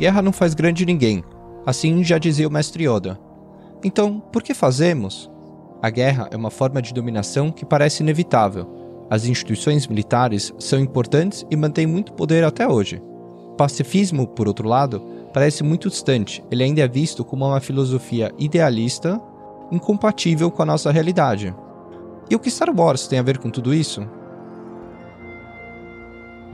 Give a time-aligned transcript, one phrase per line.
[0.00, 1.22] Guerra não faz grande ninguém,
[1.66, 3.20] assim já dizia o mestre Yoda.
[3.84, 5.30] Então, por que fazemos?
[5.82, 8.66] A guerra é uma forma de dominação que parece inevitável.
[9.10, 13.02] As instituições militares são importantes e mantêm muito poder até hoje.
[13.52, 16.42] O pacifismo, por outro lado, parece muito distante.
[16.50, 19.20] Ele ainda é visto como uma filosofia idealista,
[19.70, 21.54] incompatível com a nossa realidade.
[22.30, 24.00] E o que Star Wars tem a ver com tudo isso?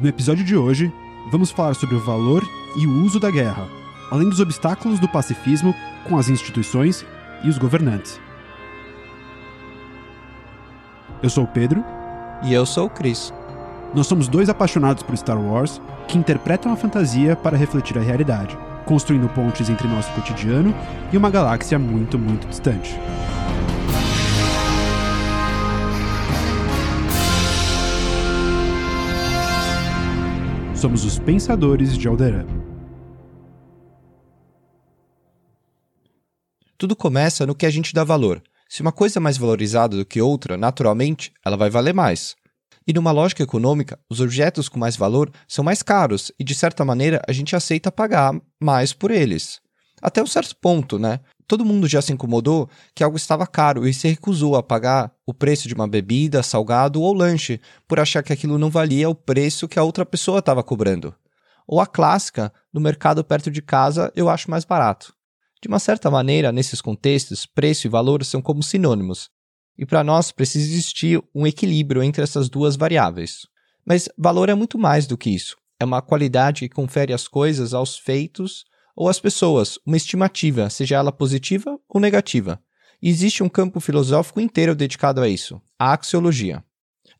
[0.00, 0.92] No episódio de hoje,
[1.30, 2.42] vamos falar sobre o valor
[2.76, 3.66] e o uso da guerra,
[4.10, 7.04] além dos obstáculos do pacifismo com as instituições
[7.42, 8.20] e os governantes.
[11.22, 11.84] Eu sou o Pedro.
[12.42, 13.32] E eu sou o Chris.
[13.94, 18.56] Nós somos dois apaixonados por Star Wars que interpretam a fantasia para refletir a realidade,
[18.84, 20.74] construindo pontes entre nosso cotidiano
[21.12, 22.94] e uma galáxia muito, muito distante.
[30.76, 32.46] Somos os Pensadores de Alderaan.
[36.76, 38.42] Tudo começa no que a gente dá valor.
[38.68, 42.36] Se uma coisa é mais valorizada do que outra, naturalmente, ela vai valer mais.
[42.86, 46.84] E numa lógica econômica, os objetos com mais valor são mais caros e, de certa
[46.84, 49.62] maneira, a gente aceita pagar mais por eles.
[50.02, 51.20] Até um certo ponto, né?
[51.46, 55.32] Todo mundo já se incomodou que algo estava caro e se recusou a pagar o
[55.32, 59.68] preço de uma bebida, salgado ou lanche por achar que aquilo não valia o preço
[59.68, 61.14] que a outra pessoa estava cobrando.
[61.66, 65.14] Ou a clássica, no mercado perto de casa eu acho mais barato.
[65.62, 69.30] De uma certa maneira, nesses contextos, preço e valor são como sinônimos,
[69.78, 73.46] e para nós precisa existir um equilíbrio entre essas duas variáveis.
[73.84, 75.56] Mas valor é muito mais do que isso.
[75.78, 78.64] É uma qualidade que confere às coisas, aos feitos
[78.96, 82.60] ou às pessoas, uma estimativa, seja ela positiva ou negativa.
[83.02, 86.64] E existe um campo filosófico inteiro dedicado a isso, a axiologia.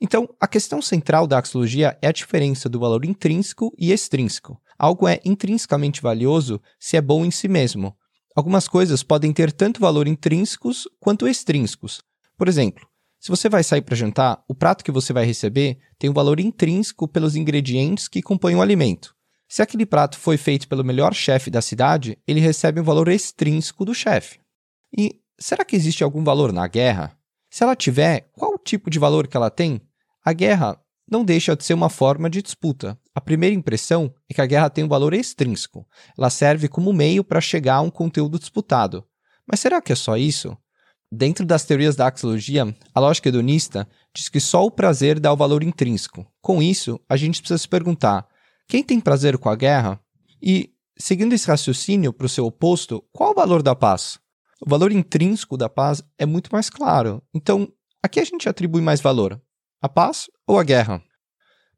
[0.01, 4.61] Então, a questão central da axiologia é a diferença do valor intrínseco e extrínseco.
[4.79, 7.95] Algo é intrinsecamente valioso se é bom em si mesmo,
[8.37, 12.03] Algumas coisas podem ter tanto valor intrínsecos quanto extrínsecos.
[12.37, 12.87] Por exemplo,
[13.19, 16.39] se você vai sair para jantar, o prato que você vai receber tem um valor
[16.39, 19.16] intrínseco pelos ingredientes que compõem o alimento.
[19.49, 23.85] Se aquele prato foi feito pelo melhor chefe da cidade, ele recebe um valor extrínseco
[23.85, 24.41] do chefe.
[24.97, 27.17] E será que existe algum valor na guerra?
[27.51, 29.81] Se ela tiver, qual tipo de valor que ela tem?
[30.25, 32.99] A guerra não deixa de ser uma forma de disputa.
[33.15, 35.87] A primeira impressão é que a guerra tem um valor extrínseco.
[36.19, 39.07] Ela serve como meio para chegar a um conteúdo disputado.
[39.47, 40.57] Mas será que é só isso?
[41.11, 45.37] Dentro das teorias da axiologia, a lógica hedonista diz que só o prazer dá o
[45.37, 46.27] valor intrínseco.
[46.43, 48.27] Com isso, a gente precisa se perguntar:
[48.69, 50.01] quem tem prazer com a guerra?
[50.43, 54.19] E, seguindo esse raciocínio para o seu oposto, qual o valor da paz?
[54.61, 57.23] O valor intrínseco da paz é muito mais claro.
[57.35, 57.69] Então,
[58.03, 59.41] a que a gente atribui mais valor?
[59.81, 61.03] A paz ou a guerra?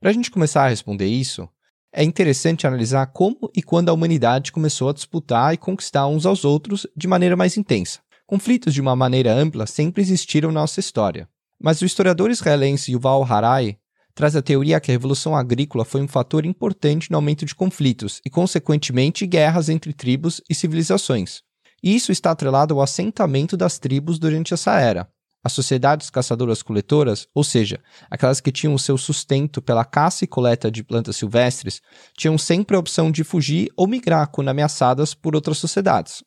[0.01, 1.49] Para a gente começar a responder isso,
[1.93, 6.45] é interessante analisar como e quando a humanidade começou a disputar e conquistar uns aos
[6.45, 8.01] outros de maneira mais intensa.
[8.27, 11.29] Conflitos de uma maneira ampla sempre existiram na nossa história.
[11.61, 13.79] Mas o historiador israelense Yuval Harari
[14.19, 18.21] traz a teoria que a revolução agrícola foi um fator importante no aumento de conflitos
[18.27, 21.43] e, consequentemente, guerras entre tribos e civilizações.
[21.81, 25.09] Isso está atrelado ao assentamento das tribos durante essa era,
[25.45, 27.79] as sociedades caçadoras-coletoras, ou seja,
[28.11, 31.81] aquelas que tinham seu sustento pela caça e coleta de plantas silvestres,
[32.17, 36.25] tinham sempre a opção de fugir ou migrar quando ameaçadas por outras sociedades.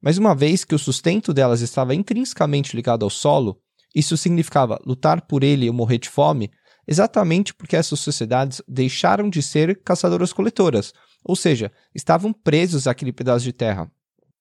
[0.00, 3.60] Mas uma vez que o sustento delas estava intrinsecamente ligado ao solo,
[3.94, 6.50] isso significava lutar por ele ou morrer de fome,
[6.86, 10.92] exatamente porque essas sociedades deixaram de ser caçadoras-coletoras,
[11.24, 13.90] ou seja, estavam presos àquele pedaço de terra.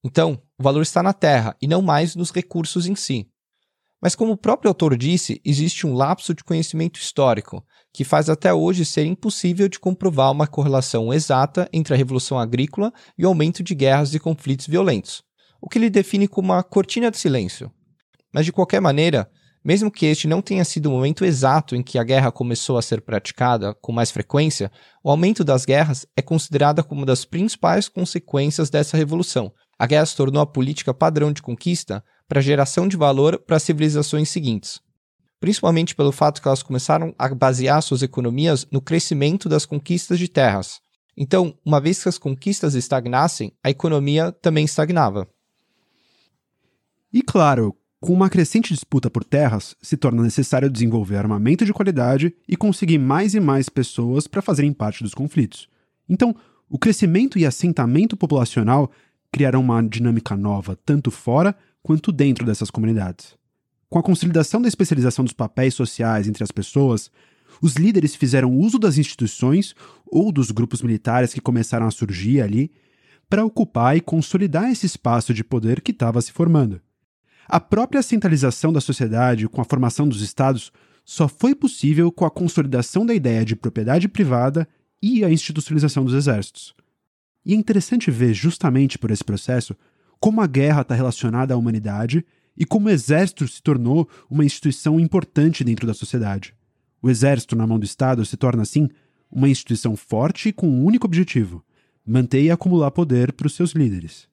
[0.03, 3.27] Então, o valor está na terra e não mais nos recursos em si.
[4.01, 8.53] Mas, como o próprio autor disse, existe um lapso de conhecimento histórico que faz até
[8.53, 13.63] hoje ser impossível de comprovar uma correlação exata entre a Revolução Agrícola e o aumento
[13.63, 15.23] de guerras e conflitos violentos,
[15.61, 17.71] o que ele define como uma cortina de silêncio.
[18.33, 19.31] Mas, de qualquer maneira,
[19.63, 22.81] mesmo que este não tenha sido o momento exato em que a guerra começou a
[22.81, 24.71] ser praticada com mais frequência,
[25.03, 29.53] o aumento das guerras é considerada como uma das principais consequências dessa revolução.
[29.79, 33.63] A guerra se tornou a política padrão de conquista para geração de valor para as
[33.63, 34.81] civilizações seguintes,
[35.39, 40.27] principalmente pelo fato que elas começaram a basear suas economias no crescimento das conquistas de
[40.27, 40.81] terras.
[41.15, 45.27] Então, uma vez que as conquistas estagnassem, a economia também estagnava.
[47.11, 52.35] E claro, com uma crescente disputa por terras, se torna necessário desenvolver armamento de qualidade
[52.45, 55.69] e conseguir mais e mais pessoas para fazerem parte dos conflitos.
[56.09, 56.35] Então,
[56.69, 58.91] o crescimento e assentamento populacional
[59.31, 63.37] criaram uma dinâmica nova, tanto fora quanto dentro dessas comunidades.
[63.89, 67.09] Com a consolidação da especialização dos papéis sociais entre as pessoas,
[67.61, 69.73] os líderes fizeram uso das instituições
[70.05, 72.69] ou dos grupos militares que começaram a surgir ali
[73.29, 76.81] para ocupar e consolidar esse espaço de poder que estava se formando.
[77.47, 80.71] A própria centralização da sociedade com a formação dos estados
[81.05, 84.67] só foi possível com a consolidação da ideia de propriedade privada
[85.01, 86.73] e a institucionalização dos exércitos.
[87.45, 89.75] E é interessante ver, justamente por esse processo,
[90.19, 92.25] como a guerra está relacionada à humanidade
[92.55, 96.55] e como o exército se tornou uma instituição importante dentro da sociedade.
[97.01, 98.87] O exército, na mão do Estado, se torna, assim,
[99.29, 101.61] uma instituição forte com um único objetivo:
[102.05, 104.29] manter e acumular poder para os seus líderes.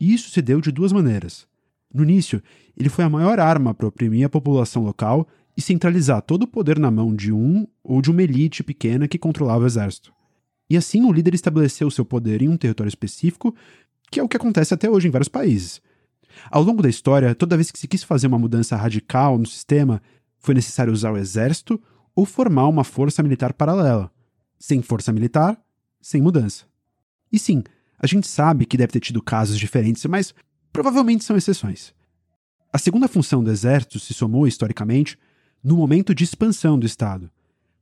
[0.00, 1.46] E isso se deu de duas maneiras.
[1.94, 2.42] No início,
[2.76, 6.76] ele foi a maior arma para oprimir a população local e centralizar todo o poder
[6.76, 10.12] na mão de um ou de uma elite pequena que controlava o exército.
[10.68, 13.54] E assim o líder estabeleceu seu poder em um território específico,
[14.10, 15.80] que é o que acontece até hoje em vários países.
[16.50, 20.02] Ao longo da história, toda vez que se quis fazer uma mudança radical no sistema,
[20.38, 21.80] foi necessário usar o exército
[22.14, 24.10] ou formar uma força militar paralela.
[24.58, 25.60] Sem força militar,
[26.00, 26.64] sem mudança.
[27.30, 27.62] E sim,
[27.98, 30.34] a gente sabe que deve ter tido casos diferentes, mas
[30.74, 31.94] provavelmente são exceções.
[32.72, 35.16] A segunda função do exército se somou, historicamente,
[35.62, 37.30] no momento de expansão do Estado.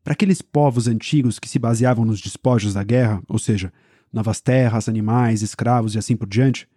[0.05, 3.73] Para aqueles povos antigos que se baseavam nos despojos da guerra, ou seja,
[4.13, 6.69] novas terras, animais, escravos e assim por diante,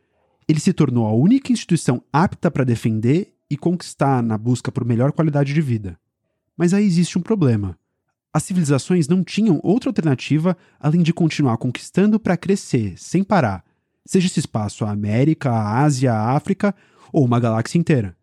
[0.48, 5.12] ele se tornou a única instituição apta para defender e conquistar na busca por melhor
[5.12, 6.00] qualidade de vida.
[6.56, 7.78] Mas aí existe um problema.
[8.32, 13.66] As civilizações não tinham outra alternativa além de continuar conquistando para crescer, sem parar,
[14.06, 16.76] seja esse espaço a América, a Ásia, a África
[17.12, 18.16] ou uma galáxia inteira.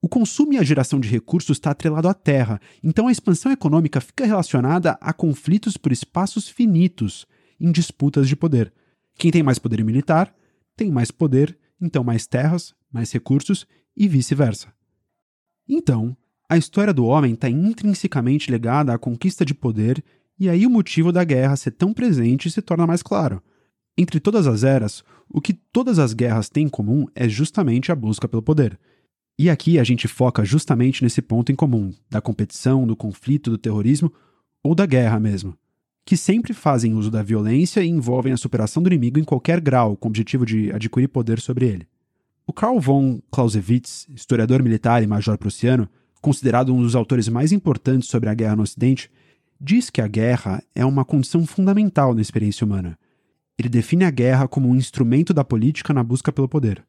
[0.00, 4.00] O consumo e a geração de recursos está atrelado à Terra, então a expansão econômica
[4.00, 7.24] fica relacionada a conflitos por espaços finitos,
[7.60, 8.72] em disputas de poder.
[9.14, 10.34] Quem tem mais poder militar
[10.76, 13.66] tem mais poder, então mais terras, mais recursos
[13.96, 14.72] e vice-versa.
[15.68, 16.16] Então,
[16.48, 20.02] a história do homem está intrinsecamente ligada à conquista de poder,
[20.38, 23.40] e aí o motivo da guerra ser tão presente se torna mais claro.
[23.96, 27.94] Entre todas as eras, o que todas as guerras têm em comum é justamente a
[27.94, 28.78] busca pelo poder.
[29.38, 33.58] E aqui a gente foca justamente nesse ponto em comum, da competição, do conflito, do
[33.58, 34.12] terrorismo
[34.62, 35.56] ou da guerra mesmo,
[36.04, 39.96] que sempre fazem uso da violência e envolvem a superação do inimigo em qualquer grau,
[39.96, 41.86] com o objetivo de adquirir poder sobre ele.
[42.46, 45.88] O Karl von Clausewitz, historiador militar e major prussiano,
[46.20, 49.10] considerado um dos autores mais importantes sobre a guerra no Ocidente,
[49.60, 52.98] diz que a guerra é uma condição fundamental na experiência humana.
[53.62, 56.84] Ele define a guerra como um instrumento da política na busca pelo poder.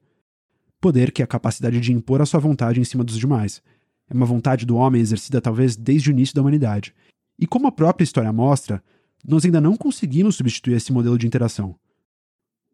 [0.82, 3.62] Poder que é a capacidade de impor a sua vontade em cima dos demais.
[4.10, 6.92] É uma vontade do homem exercida talvez desde o início da humanidade.
[7.38, 8.84] E como a própria história mostra,
[9.24, 11.76] nós ainda não conseguimos substituir esse modelo de interação.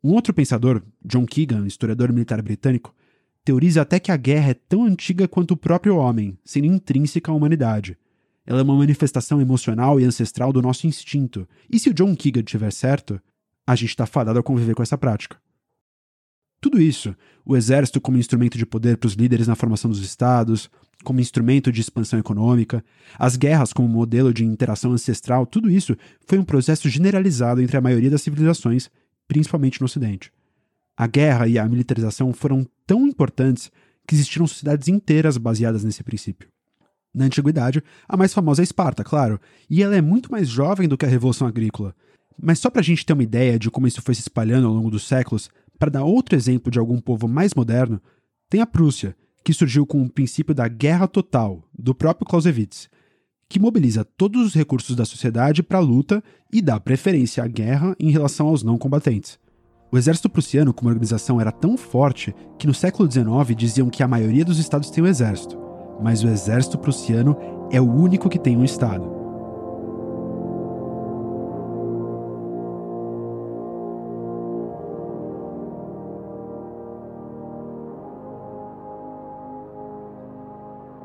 [0.01, 2.95] Um outro pensador, John Keegan, historiador militar britânico,
[3.43, 7.35] teoriza até que a guerra é tão antiga quanto o próprio homem, sendo intrínseca à
[7.35, 7.97] humanidade.
[8.45, 12.43] Ela é uma manifestação emocional e ancestral do nosso instinto, e se o John Keegan
[12.43, 13.21] tiver certo,
[13.69, 15.37] a gente está fadado a conviver com essa prática.
[16.59, 20.71] Tudo isso, o exército como instrumento de poder para os líderes na formação dos estados,
[21.03, 22.83] como instrumento de expansão econômica,
[23.17, 25.95] as guerras como modelo de interação ancestral, tudo isso
[26.25, 28.89] foi um processo generalizado entre a maioria das civilizações,
[29.27, 30.33] principalmente no Ocidente.
[30.97, 33.71] A guerra e a militarização foram tão importantes
[34.07, 36.49] que existiram sociedades inteiras baseadas nesse princípio.
[37.13, 39.39] Na antiguidade, a mais famosa é Esparta, claro,
[39.69, 41.95] e ela é muito mais jovem do que a Revolução Agrícola.
[42.41, 44.73] Mas só para a gente ter uma ideia de como isso foi se espalhando ao
[44.73, 48.01] longo dos séculos, para dar outro exemplo de algum povo mais moderno,
[48.49, 52.89] tem a Prússia, que surgiu com o princípio da guerra total, do próprio Clausewitz,
[53.47, 57.95] que mobiliza todos os recursos da sociedade para a luta e dá preferência à guerra
[57.99, 59.39] em relação aos não combatentes.
[59.91, 64.07] O exército prussiano, como organização, era tão forte que no século XIX diziam que a
[64.07, 65.57] maioria dos estados tem um exército,
[65.99, 67.35] mas o exército prussiano
[67.71, 69.18] é o único que tem um estado.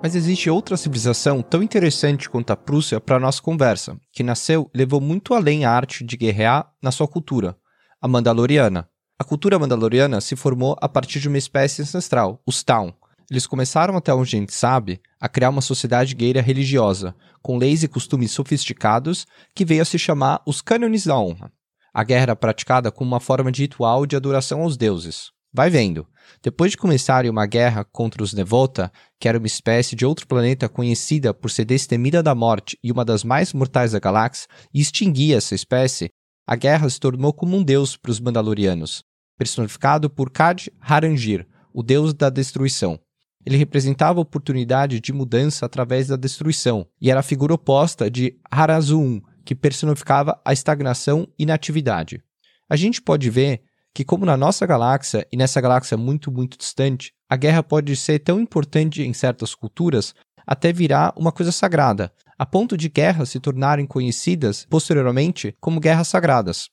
[0.04, 4.76] Mas existe outra civilização tão interessante quanto a Prússia para nossa conversa, que nasceu e
[4.76, 7.56] levou muito além a arte de guerrear na sua cultura,
[8.02, 8.86] a Mandaloriana.
[9.18, 12.92] A cultura mandaloriana se formou a partir de uma espécie ancestral, os Taun.
[13.30, 17.82] Eles começaram, até onde a gente sabe, a criar uma sociedade guerreira religiosa, com leis
[17.82, 21.50] e costumes sofisticados, que veio a se chamar os cânones da honra.
[21.94, 25.32] A guerra era praticada como uma forma de ritual de adoração aos deuses.
[25.56, 26.04] Vai vendo.
[26.42, 30.68] Depois de começarem uma guerra contra os Nevota, que era uma espécie de outro planeta
[30.68, 35.36] conhecida por ser destemida da morte e uma das mais mortais da galáxia, e extinguir
[35.36, 36.10] essa espécie,
[36.44, 39.04] a guerra se tornou como um deus para os Mandalorianos,
[39.38, 42.98] personificado por Kad Harangir, o deus da destruição.
[43.46, 48.36] Ele representava a oportunidade de mudança através da destruição, e era a figura oposta de
[48.50, 52.20] Harazuun, que personificava a estagnação e inatividade.
[52.68, 53.62] A gente pode ver
[53.94, 58.18] que, como na nossa galáxia e nessa galáxia muito, muito distante, a guerra pode ser
[58.18, 63.38] tão importante em certas culturas até virar uma coisa sagrada, a ponto de guerras se
[63.38, 66.68] tornarem conhecidas posteriormente como guerras sagradas.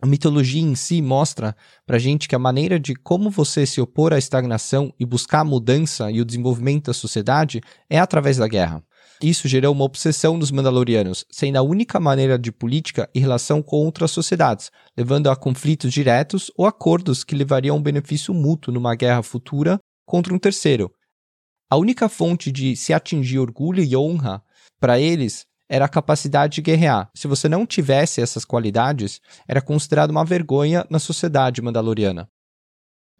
[0.00, 1.54] A mitologia em si mostra
[1.86, 5.44] pra gente que a maneira de como você se opor à estagnação e buscar a
[5.44, 8.82] mudança e o desenvolvimento da sociedade é através da guerra.
[9.22, 13.76] Isso gerou uma obsessão dos Mandalorianos, sendo a única maneira de política em relação com
[13.76, 18.96] outras sociedades, levando a conflitos diretos ou acordos que levariam a um benefício mútuo numa
[18.96, 20.90] guerra futura contra um terceiro.
[21.70, 24.42] A única fonte de se atingir orgulho e honra
[24.80, 27.08] para eles era a capacidade de guerrear.
[27.14, 32.28] Se você não tivesse essas qualidades, era considerado uma vergonha na sociedade mandaloriana.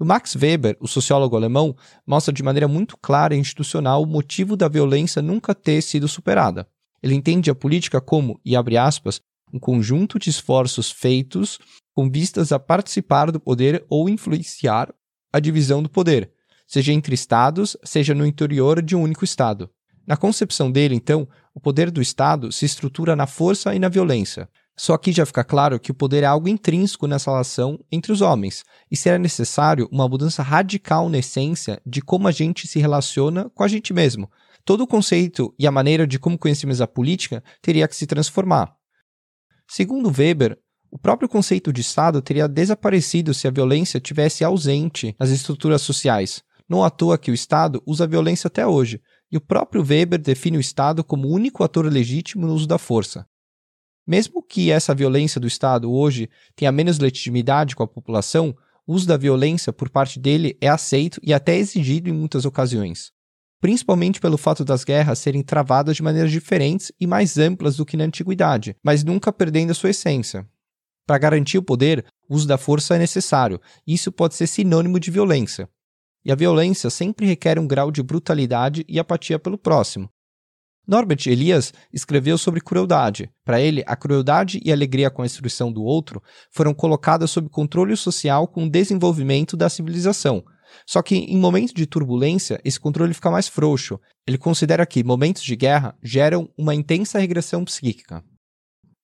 [0.02, 4.56] O Max Weber, o sociólogo alemão, mostra de maneira muito clara e institucional o motivo
[4.56, 6.66] da violência nunca ter sido superada.
[7.00, 9.20] Ele entende a política como, e abre aspas,
[9.54, 11.56] um conjunto de esforços feitos
[11.94, 14.92] com vistas a participar do poder ou influenciar
[15.32, 16.32] a divisão do poder,
[16.66, 19.70] seja entre estados, seja no interior de um único estado.
[20.04, 24.48] Na concepção dele, então, o poder do Estado se estrutura na força e na violência.
[24.76, 28.20] Só aqui já fica claro que o poder é algo intrínseco nessa relação entre os
[28.20, 33.50] homens, e será necessário uma mudança radical na essência de como a gente se relaciona
[33.50, 34.30] com a gente mesmo.
[34.64, 38.74] Todo o conceito e a maneira de como conhecemos a política teria que se transformar.
[39.68, 40.58] Segundo Weber,
[40.90, 46.42] o próprio conceito de Estado teria desaparecido se a violência tivesse ausente nas estruturas sociais.
[46.68, 49.00] Não à toa que o Estado usa a violência até hoje,
[49.30, 52.78] e o próprio Weber define o Estado como o único ator legítimo no uso da
[52.78, 53.26] força.
[54.06, 58.54] Mesmo que essa violência do Estado hoje tenha menos legitimidade com a população,
[58.86, 63.12] o uso da violência por parte dele é aceito e até exigido em muitas ocasiões,
[63.60, 67.96] principalmente pelo fato das guerras serem travadas de maneiras diferentes e mais amplas do que
[67.96, 70.48] na antiguidade, mas nunca perdendo a sua essência.
[71.06, 74.98] Para garantir o poder, o uso da força é necessário, e isso pode ser sinônimo
[74.98, 75.68] de violência.
[76.24, 80.08] E a violência sempre requer um grau de brutalidade e apatia pelo próximo.
[80.86, 83.30] Norbert Elias escreveu sobre crueldade.
[83.44, 87.48] Para ele, a crueldade e a alegria com a destruição do outro foram colocadas sob
[87.48, 90.44] controle social com o desenvolvimento da civilização.
[90.86, 94.00] Só que em momentos de turbulência, esse controle fica mais frouxo.
[94.26, 98.24] Ele considera que momentos de guerra geram uma intensa regressão psíquica.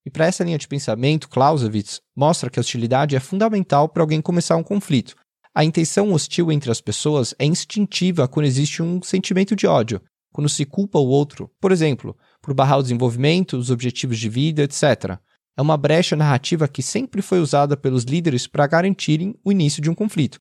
[0.05, 4.23] E para essa linha de pensamento, Clausewitz mostra que a hostilidade é fundamental para alguém
[4.23, 5.15] começar um conflito,
[5.59, 10.01] a intenção hostil entre as pessoas é instintiva quando existe um sentimento de ódio,
[10.33, 14.63] quando se culpa o outro, por exemplo, por barrar o desenvolvimento, os objetivos de vida,
[14.63, 15.19] etc.
[15.57, 19.91] É uma brecha narrativa que sempre foi usada pelos líderes para garantirem o início de
[19.91, 20.39] um conflito.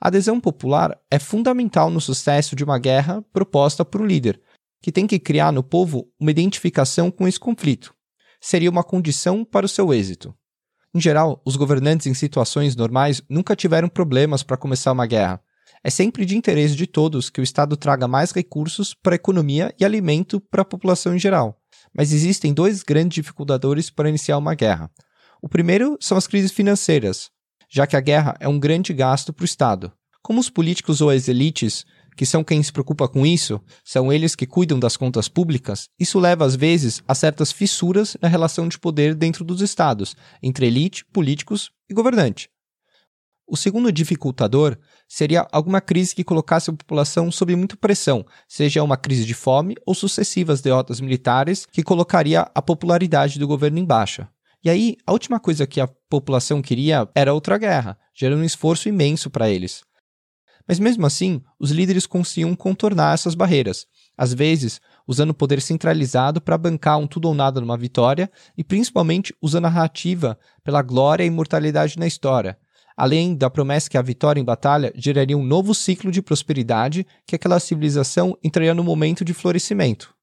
[0.00, 4.40] A adesão popular é fundamental no sucesso de uma guerra proposta por um líder,
[4.82, 7.94] que tem que criar no povo uma identificação com esse conflito.
[8.38, 10.34] Seria uma condição para o seu êxito.
[10.94, 15.42] Em geral, os governantes em situações normais nunca tiveram problemas para começar uma guerra.
[15.86, 19.74] É sempre de interesse de todos que o Estado traga mais recursos para a economia
[19.78, 21.60] e alimento para a população em geral.
[21.94, 24.90] Mas existem dois grandes dificultadores para iniciar uma guerra.
[25.42, 27.28] O primeiro são as crises financeiras,
[27.68, 29.92] já que a guerra é um grande gasto para o Estado.
[30.22, 31.84] Como os políticos ou as elites
[32.16, 36.18] que são quem se preocupa com isso, são eles que cuidam das contas públicas, isso
[36.18, 41.04] leva às vezes a certas fissuras na relação de poder dentro dos estados, entre elite,
[41.06, 42.48] políticos e governante.
[43.46, 48.96] O segundo dificultador seria alguma crise que colocasse a população sob muita pressão, seja uma
[48.96, 54.28] crise de fome ou sucessivas derrotas militares que colocaria a popularidade do governo em baixa.
[54.64, 58.88] E aí, a última coisa que a população queria era outra guerra, gerando um esforço
[58.88, 59.82] imenso para eles.
[60.66, 63.86] Mas mesmo assim, os líderes conseguiam contornar essas barreiras,
[64.16, 68.64] às vezes usando o poder centralizado para bancar um tudo ou nada numa vitória e
[68.64, 72.58] principalmente usando a narrativa pela glória e imortalidade na história,
[72.96, 77.34] além da promessa que a vitória em batalha geraria um novo ciclo de prosperidade que
[77.34, 80.14] aquela civilização entraria no momento de florescimento.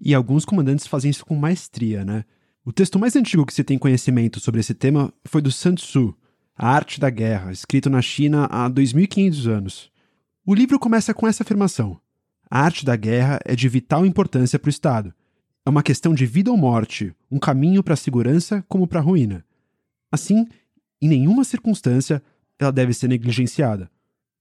[0.00, 2.24] E alguns comandantes fazem isso com maestria, né?
[2.64, 6.14] O texto mais antigo que se tem conhecimento sobre esse tema foi do Sun Tzu,
[6.56, 9.90] a Arte da Guerra, escrito na China há 2500 anos.
[10.44, 12.00] O livro começa com essa afirmação:
[12.50, 15.14] A arte da guerra é de vital importância para o Estado.
[15.64, 19.02] É uma questão de vida ou morte, um caminho para a segurança como para a
[19.02, 19.44] ruína.
[20.10, 20.46] Assim,
[21.00, 22.22] em nenhuma circunstância
[22.58, 23.90] ela deve ser negligenciada.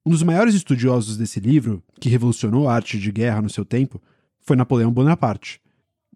[0.05, 4.01] Um dos maiores estudiosos desse livro, que revolucionou a arte de guerra no seu tempo,
[4.39, 5.59] foi Napoleão Bonaparte.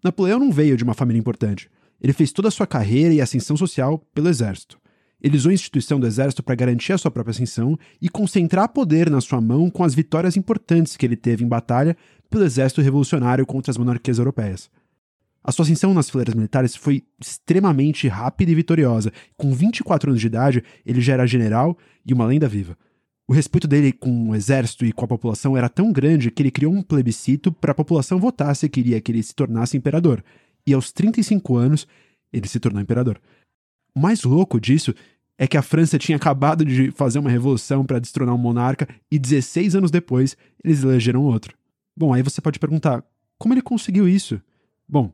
[0.02, 1.68] Napoleão não veio de uma família importante.
[2.00, 4.78] Ele fez toda a sua carreira e ascensão social pelo exército.
[5.20, 9.10] Ele usou a instituição do exército para garantir a sua própria ascensão e concentrar poder
[9.10, 11.96] na sua mão com as vitórias importantes que ele teve em batalha
[12.30, 14.70] pelo exército revolucionário contra as monarquias europeias.
[15.42, 19.12] A sua ascensão nas fileiras militares foi extremamente rápida e vitoriosa.
[19.36, 22.76] Com 24 anos de idade, ele já era general e uma lenda viva.
[23.26, 26.50] O respeito dele com o exército e com a população era tão grande que ele
[26.50, 30.22] criou um plebiscito para a população votar se queria que ele se tornasse imperador.
[30.66, 31.86] E aos 35 anos,
[32.32, 33.20] ele se tornou imperador.
[33.94, 34.94] O mais louco disso
[35.38, 39.18] é que a França tinha acabado de fazer uma revolução para destronar um monarca e
[39.18, 41.56] 16 anos depois eles elegeram outro.
[41.96, 43.02] Bom, aí você pode perguntar:
[43.38, 44.40] como ele conseguiu isso?
[44.88, 45.12] Bom,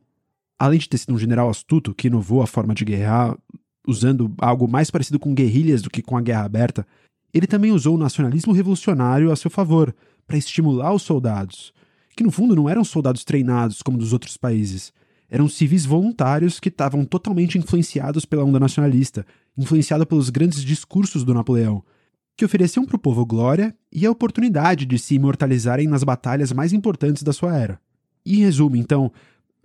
[0.59, 3.37] além de ter sido um general astuto que inovou a forma de guerrear,
[3.87, 6.87] usando algo mais parecido com guerrilhas do que com a guerra aberta,
[7.33, 9.95] ele também usou o nacionalismo revolucionário a seu favor,
[10.27, 11.73] para estimular os soldados,
[12.17, 14.93] que no fundo não eram soldados treinados como dos outros países.
[15.31, 19.25] Eram civis voluntários que estavam totalmente influenciados pela onda nacionalista,
[19.57, 21.83] influenciada pelos grandes discursos do Napoleão,
[22.37, 26.73] que ofereciam para o povo glória e a oportunidade de se imortalizarem nas batalhas mais
[26.73, 27.81] importantes da sua era.
[28.25, 29.13] Em resumo, então,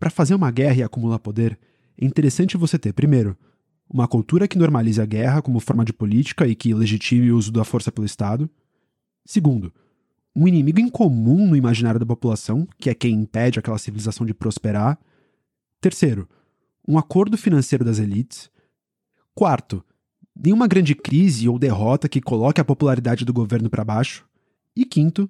[0.02, 1.60] para fazer uma guerra e acumular poder,
[1.96, 3.38] é interessante você ter, primeiro,
[3.88, 7.52] uma cultura que normalize a guerra como forma de política e que legitime o uso
[7.52, 8.50] da força pelo Estado.
[9.24, 9.72] Segundo,
[10.36, 14.98] um inimigo incomum no imaginário da população, que é quem impede aquela civilização de prosperar.
[15.80, 16.28] Terceiro,
[16.88, 18.50] um acordo financeiro das elites.
[19.36, 19.86] Quarto,
[20.36, 24.26] nenhuma grande crise ou derrota que coloque a popularidade do governo para baixo.
[24.76, 25.30] E quinto,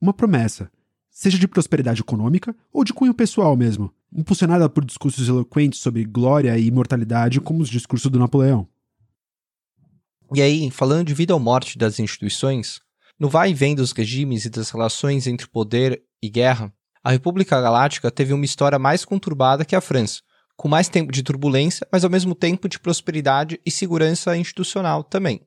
[0.00, 0.70] uma promessa
[1.16, 6.56] seja de prosperidade econômica ou de cunho pessoal mesmo, impulsionada por discursos eloquentes sobre glória
[6.58, 8.68] e imortalidade, como os discursos do Napoleão.
[10.34, 12.80] E aí, falando de vida ou morte das instituições,
[13.18, 16.72] no vai e vem dos regimes e das relações entre poder e guerra,
[17.02, 20.22] a República Galáctica teve uma história mais conturbada que a França,
[20.56, 25.40] com mais tempo de turbulência, mas ao mesmo tempo de prosperidade e segurança institucional também.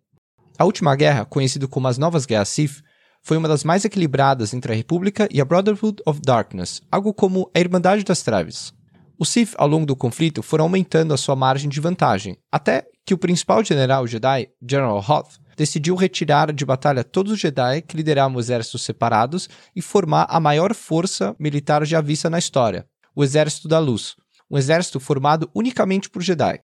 [0.58, 2.82] A última guerra, conhecida como as Novas Guerras Sith,
[3.30, 7.48] foi uma das mais equilibradas entre a República e a Brotherhood of Darkness, algo como
[7.54, 8.74] a Irmandade das Trevas.
[9.20, 13.14] Os Sith, ao longo do conflito, foram aumentando a sua margem de vantagem, até que
[13.14, 18.40] o principal general Jedi, General Hoth, decidiu retirar de batalha todos os Jedi que lideravam
[18.40, 23.78] exércitos separados e formar a maior força militar já vista na história, o Exército da
[23.78, 24.16] Luz,
[24.50, 26.62] um exército formado unicamente por Jedi.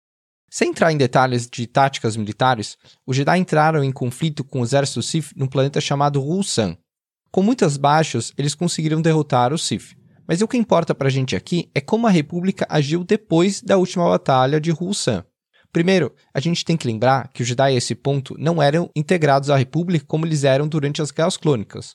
[0.52, 5.00] Sem entrar em detalhes de táticas militares, os Jedi entraram em conflito com o exército
[5.00, 6.76] Sith num planeta chamado Ruusan.
[7.30, 9.96] Com muitas baixas, eles conseguiram derrotar os Sith.
[10.26, 14.08] Mas o que importa pra gente aqui é como a República agiu depois da última
[14.08, 15.24] batalha de Ruusan.
[15.72, 19.50] Primeiro, a gente tem que lembrar que os Jedi a esse ponto não eram integrados
[19.50, 21.94] à República como eles eram durante as Guerras Clônicas.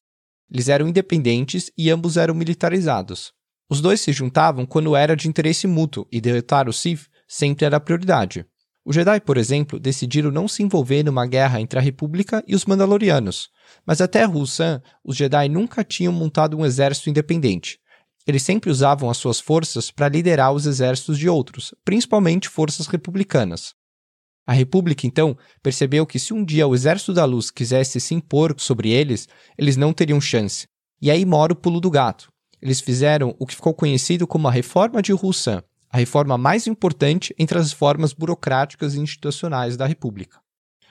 [0.49, 3.33] Eles eram independentes e ambos eram militarizados.
[3.69, 7.77] Os dois se juntavam quando era de interesse mútuo e derrotar os Sith sempre era
[7.77, 8.45] a prioridade.
[8.85, 12.65] Os Jedi, por exemplo, decidiram não se envolver numa guerra entre a República e os
[12.65, 13.49] Mandalorianos,
[13.85, 17.79] mas até Rusan, os Jedi nunca tinham montado um exército independente.
[18.27, 23.73] Eles sempre usavam as suas forças para liderar os exércitos de outros, principalmente forças republicanas.
[24.47, 28.53] A República, então, percebeu que se um dia o Exército da Luz quisesse se impor
[28.59, 30.67] sobre eles, eles não teriam chance.
[31.01, 32.31] E aí mora o pulo do gato.
[32.61, 35.63] Eles fizeram o que ficou conhecido como a Reforma de Rusan,
[35.95, 40.41] a reforma mais importante entre as formas burocráticas e institucionais da República.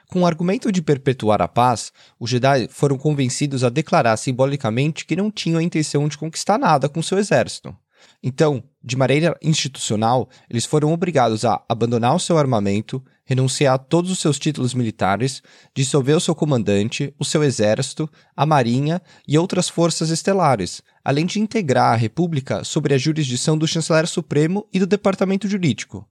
[0.08, 5.14] Com o argumento de perpetuar a paz, os Jedi foram convencidos a declarar simbolicamente que
[5.14, 7.76] não tinham a intenção de conquistar nada com seu exército.
[8.22, 14.10] Então, de maneira institucional, eles foram obrigados a abandonar o seu armamento, renunciar a todos
[14.10, 15.42] os seus títulos militares,
[15.74, 21.40] dissolver o seu comandante, o seu exército, a marinha e outras forças estelares, além de
[21.40, 26.06] integrar a República sobre a jurisdição do chanceler supremo e do departamento jurídico.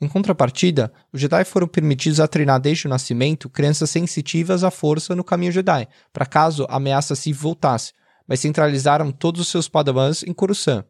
[0.00, 5.14] Em contrapartida, os Jedi foram permitidos a treinar desde o nascimento crianças sensitivas à força
[5.14, 7.92] no caminho Jedi, para caso a ameaça se voltasse,
[8.28, 10.84] mas centralizaram todos os seus padawans em Coruscant.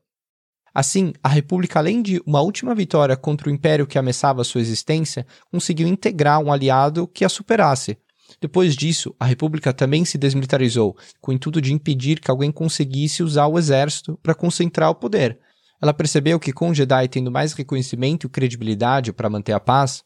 [0.79, 5.27] Assim, a República, além de uma última vitória contra o Império que ameaçava sua existência,
[5.51, 7.97] conseguiu integrar um aliado que a superasse.
[8.43, 13.23] Depois disso, a República também se desmilitarizou, com o intuito de impedir que alguém conseguisse
[13.23, 15.39] usar o exército para concentrar o poder.
[15.81, 20.05] Ela percebeu que, com o Jedi tendo mais reconhecimento e credibilidade para manter a paz,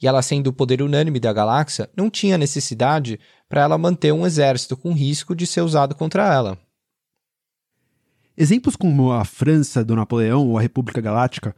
[0.00, 4.26] e ela sendo o poder unânime da galáxia, não tinha necessidade para ela manter um
[4.26, 6.58] exército com risco de ser usado contra ela.
[8.36, 11.56] Exemplos como a França do Napoleão ou a República Galáctica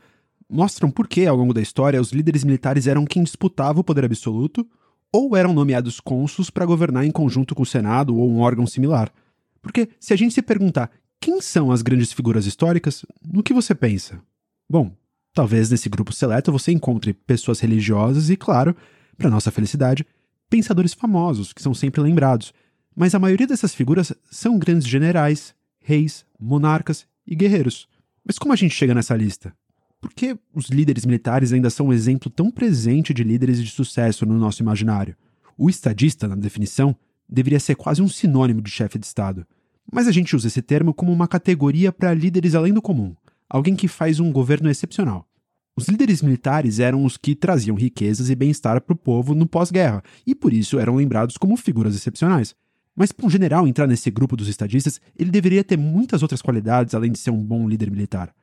[0.49, 4.05] mostram por que, ao longo da história, os líderes militares eram quem disputava o poder
[4.05, 4.67] absoluto
[5.13, 9.13] ou eram nomeados cônsuls para governar em conjunto com o Senado ou um órgão similar.
[9.61, 13.75] Porque se a gente se perguntar quem são as grandes figuras históricas, no que você
[13.75, 14.23] pensa?
[14.71, 14.93] Bom,
[15.35, 18.77] talvez nesse grupo seleto você encontre pessoas religiosas e, claro,
[19.17, 20.07] para nossa felicidade,
[20.49, 22.53] pensadores famosos que são sempre lembrados.
[22.95, 25.55] Mas a maioria dessas figuras são grandes generais,
[25.89, 27.89] reis, monarcas e guerreiros.
[28.23, 29.55] Mas como a gente chega nessa lista?
[30.03, 34.27] Por que os líderes militares ainda são um exemplo tão presente de líderes de sucesso
[34.27, 35.17] no nosso imaginário?
[35.57, 36.95] O estadista, na definição,
[37.27, 39.47] deveria ser quase um sinônimo de chefe de Estado.
[39.91, 43.17] Mas a gente usa esse termo como uma categoria para líderes além do comum,
[43.49, 45.27] alguém que faz um governo excepcional.
[45.75, 50.03] Os líderes militares eram os que traziam riquezas e bem-estar para o povo no pós-guerra,
[50.27, 52.55] e por isso eram lembrados como figuras excepcionais.
[52.99, 56.97] Mas para um general entrar nesse grupo dos estadistas, ele deveria ter muitas outras qualidades
[56.97, 58.35] além de ser um bom líder militar.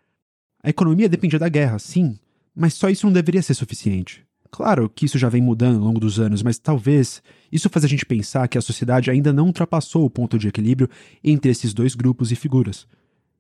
[0.64, 2.18] A economia dependia da guerra, sim,
[2.56, 4.26] mas só isso não deveria ser suficiente.
[4.50, 7.88] Claro que isso já vem mudando ao longo dos anos, mas talvez isso faz a
[7.90, 10.90] gente pensar que a sociedade ainda não ultrapassou o ponto de equilíbrio
[11.22, 12.88] entre esses dois grupos e figuras.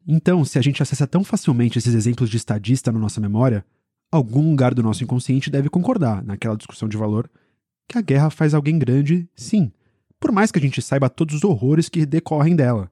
[0.06, 3.63] Então, se a gente acessa tão facilmente esses exemplos de estadista na nossa memória,
[4.12, 7.32] algum lugar do nosso inconsciente deve concordar, naquela discussão de valor,
[7.88, 9.71] que a guerra faz alguém grande, sim,
[10.25, 12.89] por mais que a gente saiba todos os horrores que decorrem dela.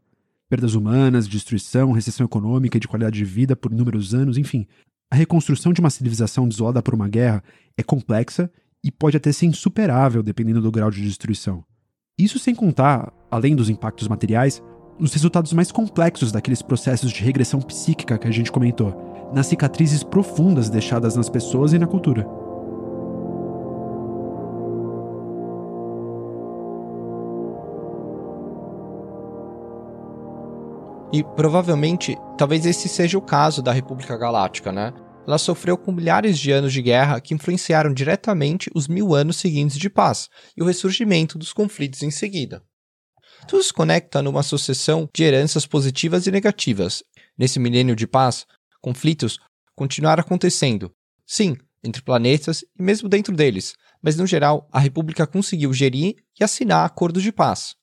[0.48, 4.68] Perdas humanas, destruição, recessão econômica e de qualidade de vida por inúmeros anos, enfim.
[5.10, 7.44] A reconstrução de uma civilização desolada por uma guerra
[7.76, 8.52] é complexa
[8.84, 11.66] e pode até ser insuperável dependendo do grau de destruição.
[12.20, 14.62] Isso sem contar, além dos impactos materiais,
[15.00, 20.04] os resultados mais complexos daqueles processos de regressão psíquica que a gente comentou, nas cicatrizes
[20.04, 22.43] profundas deixadas nas pessoas e na cultura.
[31.14, 34.92] E provavelmente, talvez esse seja o caso da República Galáctica, né?
[35.28, 39.78] Ela sofreu com milhares de anos de guerra que influenciaram diretamente os mil anos seguintes
[39.78, 42.64] de paz e o ressurgimento dos conflitos em seguida.
[43.48, 47.04] Tudo se conecta numa sucessão de heranças positivas e negativas.
[47.38, 48.48] Nesse milênio de paz,
[48.82, 49.38] conflitos
[49.76, 50.92] continuaram acontecendo,
[51.28, 56.44] sim, entre planetas e mesmo dentro deles, mas no geral a República conseguiu gerir e
[56.44, 57.76] assinar acordos de paz.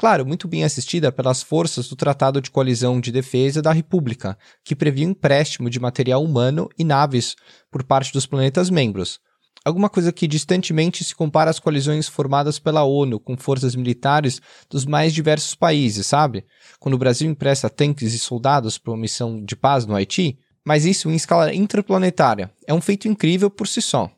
[0.00, 4.74] Claro, muito bem assistida pelas forças do Tratado de Colisão de Defesa da República, que
[4.74, 7.36] previa um empréstimo de material humano e naves
[7.70, 9.20] por parte dos planetas membros.
[9.62, 14.86] Alguma coisa que distantemente se compara às colisões formadas pela ONU com forças militares dos
[14.86, 16.46] mais diversos países, sabe?
[16.78, 20.86] Quando o Brasil empresta tanques e soldados para uma missão de paz no Haiti, mas
[20.86, 22.50] isso em escala interplanetária.
[22.66, 24.10] É um feito incrível por si só.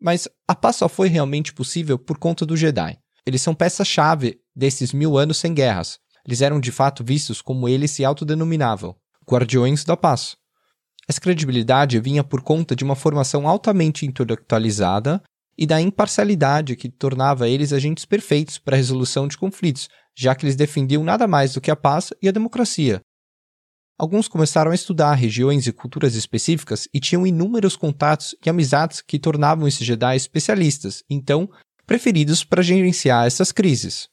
[0.00, 2.96] Mas a paz só foi realmente possível por conta do Jedi.
[3.26, 5.98] Eles são peça-chave desses mil anos sem guerras.
[6.26, 8.94] Eles eram de fato vistos como eles se autodenominavam,
[9.28, 10.36] Guardiões da Paz.
[11.08, 15.22] Essa credibilidade vinha por conta de uma formação altamente intelectualizada
[15.58, 20.44] e da imparcialidade que tornava eles agentes perfeitos para a resolução de conflitos, já que
[20.44, 23.00] eles defendiam nada mais do que a paz e a democracia.
[23.98, 29.18] Alguns começaram a estudar regiões e culturas específicas e tinham inúmeros contatos e amizades que
[29.18, 31.48] tornavam esses Jedi especialistas, então
[31.86, 34.08] preferidos para gerenciar essas crises.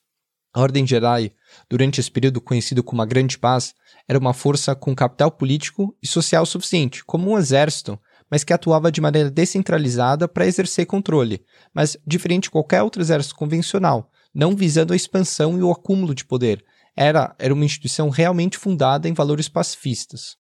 [0.53, 1.31] A Ordem Jedi,
[1.69, 3.75] durante esse período conhecido como a Grande Paz,
[4.07, 7.99] era uma força com capital político e social suficiente, como um exército,
[8.31, 13.35] mas que atuava de maneira descentralizada para exercer controle, mas diferente de qualquer outro exército
[13.35, 16.63] convencional, não visando a expansão e o acúmulo de poder.
[16.95, 20.35] Era, era uma instituição realmente fundada em valores pacifistas.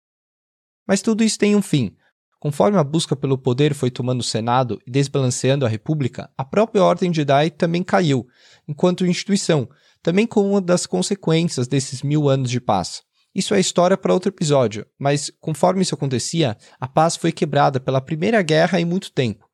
[0.87, 1.97] Mas tudo isso tem um fim.
[2.39, 6.85] Conforme a busca pelo poder foi tomando o Senado e desbalanceando a República, a própria
[6.85, 8.27] Ordem Jedi também caiu,
[8.69, 9.69] enquanto instituição,
[10.07, 13.03] também com uma das consequências desses mil anos de paz.
[13.35, 18.01] Isso é história para outro episódio, mas conforme isso acontecia, a paz foi quebrada pela
[18.01, 19.45] primeira guerra em muito tempo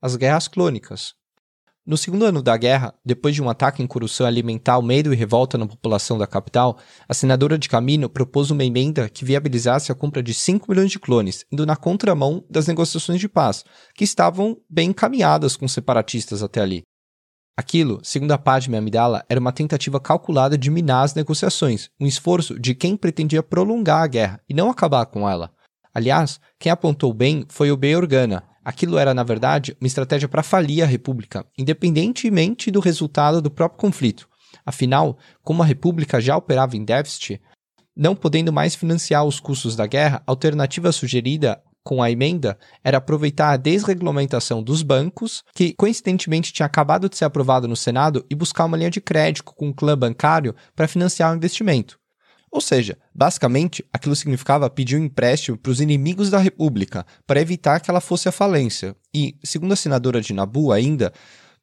[0.00, 1.12] as Guerras Clônicas.
[1.84, 5.58] No segundo ano da guerra, depois de um ataque em corrupção alimentar medo e revolta
[5.58, 10.22] na população da capital, a senadora de Camino propôs uma emenda que viabilizasse a compra
[10.22, 13.62] de 5 milhões de clones, indo na contramão das negociações de paz,
[13.94, 16.82] que estavam bem encaminhadas com separatistas até ali.
[17.58, 22.56] Aquilo, segundo a Padme Amidala, era uma tentativa calculada de minar as negociações, um esforço
[22.56, 25.50] de quem pretendia prolongar a guerra e não acabar com ela.
[25.92, 30.42] Aliás, quem apontou bem foi o Bey Organa, Aquilo era, na verdade, uma estratégia para
[30.42, 34.28] falir a República, independentemente do resultado do próprio conflito.
[34.64, 37.40] Afinal, como a República já operava em déficit,
[37.96, 42.98] não podendo mais financiar os custos da guerra, a alternativa sugerida com a emenda era
[42.98, 48.34] aproveitar a desregulamentação dos bancos, que coincidentemente tinha acabado de ser aprovado no Senado, e
[48.34, 51.98] buscar uma linha de crédito com o clã bancário para financiar o investimento.
[52.52, 57.80] Ou seja, basicamente, aquilo significava pedir um empréstimo para os inimigos da República para evitar
[57.80, 58.94] que ela fosse à falência.
[59.14, 61.10] E, segundo a senadora de Nabu ainda,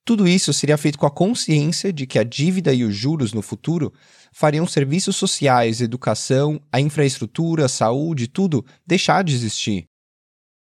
[0.03, 3.43] tudo isso seria feito com a consciência de que a dívida e os juros no
[3.43, 3.93] futuro
[4.33, 9.87] fariam serviços sociais, educação, a infraestrutura, saúde, tudo deixar de existir.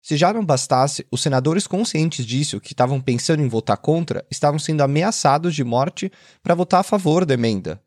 [0.05, 4.59] Se já não bastasse, os senadores conscientes disso, que estavam pensando em votar contra, estavam
[4.59, 6.11] sendo ameaçados de morte
[6.43, 7.81] para votar a favor da emenda.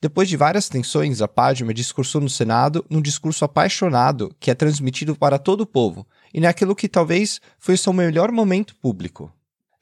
[0.00, 5.16] Depois de várias tensões, a Padme discursou no Senado num discurso apaixonado que é transmitido
[5.16, 6.06] para todo o povo.
[6.32, 9.32] e naquilo que talvez foi seu melhor momento público.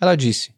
[0.01, 0.55] Ela disse: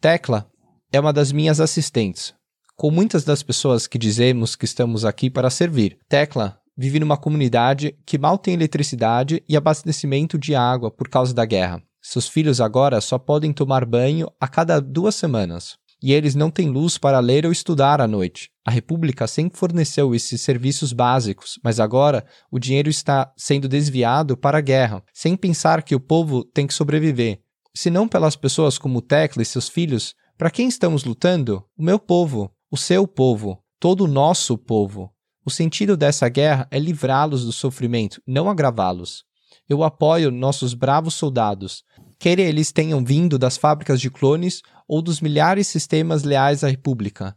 [0.00, 0.50] Tecla
[0.92, 2.34] é uma das minhas assistentes,
[2.74, 5.98] com muitas das pessoas que dizemos que estamos aqui para servir.
[6.08, 11.44] Tecla vive numa comunidade que mal tem eletricidade e abastecimento de água por causa da
[11.44, 11.82] guerra.
[12.02, 15.78] Seus filhos agora só podem tomar banho a cada duas semanas.
[16.02, 18.50] E eles não têm luz para ler ou estudar à noite.
[18.62, 24.58] A República sempre forneceu esses serviços básicos, mas agora o dinheiro está sendo desviado para
[24.58, 27.40] a guerra, sem pensar que o povo tem que sobreviver.
[27.74, 31.64] Se não pelas pessoas como Tecla e seus filhos, para quem estamos lutando?
[31.74, 35.13] O meu povo, o seu povo, todo o nosso povo.
[35.46, 39.24] O sentido dessa guerra é livrá-los do sofrimento, não agravá-los.
[39.68, 41.84] Eu apoio nossos bravos soldados,
[42.18, 46.68] quer eles tenham vindo das fábricas de clones ou dos milhares de sistemas leais à
[46.68, 47.36] República.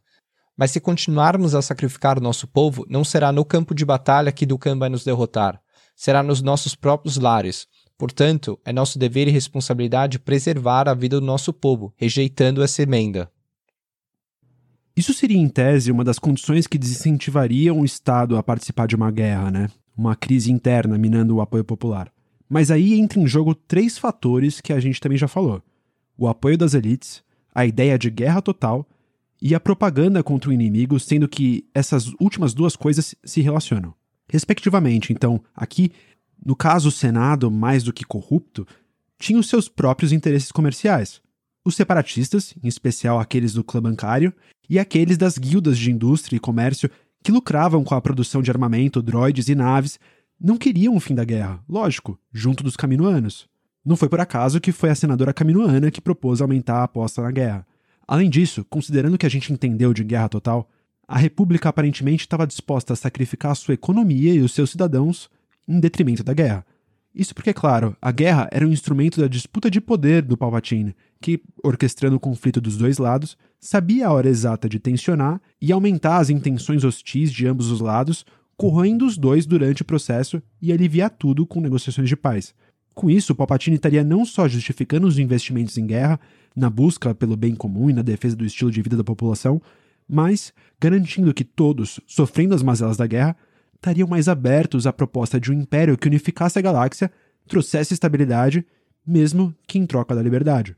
[0.56, 4.80] Mas se continuarmos a sacrificar nosso povo, não será no campo de batalha que Dukan
[4.80, 5.60] vai nos derrotar.
[5.96, 7.68] Será nos nossos próprios lares.
[7.98, 13.30] Portanto, é nosso dever e responsabilidade preservar a vida do nosso povo, rejeitando essa emenda.
[14.98, 19.12] Isso seria, em tese, uma das condições que desincentivariam o Estado a participar de uma
[19.12, 19.70] guerra, né?
[19.96, 22.12] Uma crise interna minando o apoio popular.
[22.50, 25.62] Mas aí entra em jogo três fatores que a gente também já falou:
[26.18, 27.22] o apoio das elites,
[27.54, 28.88] a ideia de guerra total
[29.40, 33.94] e a propaganda contra o inimigo, sendo que essas últimas duas coisas se relacionam.
[34.28, 35.92] Respectivamente, então, aqui,
[36.44, 38.66] no caso o Senado, mais do que corrupto,
[39.20, 41.22] tinha os seus próprios interesses comerciais.
[41.68, 44.34] Os separatistas, em especial aqueles do clã bancário,
[44.70, 46.90] e aqueles das guildas de indústria e comércio
[47.22, 50.00] que lucravam com a produção de armamento, droides e naves
[50.40, 53.50] não queriam o fim da guerra, lógico, junto dos caminoanos.
[53.84, 57.32] Não foi por acaso que foi a senadora caminoana que propôs aumentar a aposta na
[57.32, 57.68] guerra.
[58.08, 60.70] Além disso, considerando o que a gente entendeu de guerra total,
[61.06, 65.30] a República aparentemente estava disposta a sacrificar sua economia e os seus cidadãos
[65.68, 66.66] em detrimento da guerra.
[67.18, 71.42] Isso porque, claro, a guerra era um instrumento da disputa de poder do Palpatine, que,
[71.64, 76.30] orquestrando o conflito dos dois lados, sabia a hora exata de tensionar e aumentar as
[76.30, 78.24] intenções hostis de ambos os lados,
[78.56, 82.54] corroendo os dois durante o processo e aliviar tudo com negociações de paz.
[82.94, 86.20] Com isso, Palpatine estaria não só justificando os investimentos em guerra,
[86.56, 89.60] na busca pelo bem comum e na defesa do estilo de vida da população,
[90.08, 93.36] mas garantindo que todos, sofrendo as mazelas da guerra,
[93.78, 97.12] estariam mais abertos à proposta de um império que unificasse a galáxia,
[97.48, 98.66] trouxesse estabilidade,
[99.06, 100.76] mesmo que em troca da liberdade.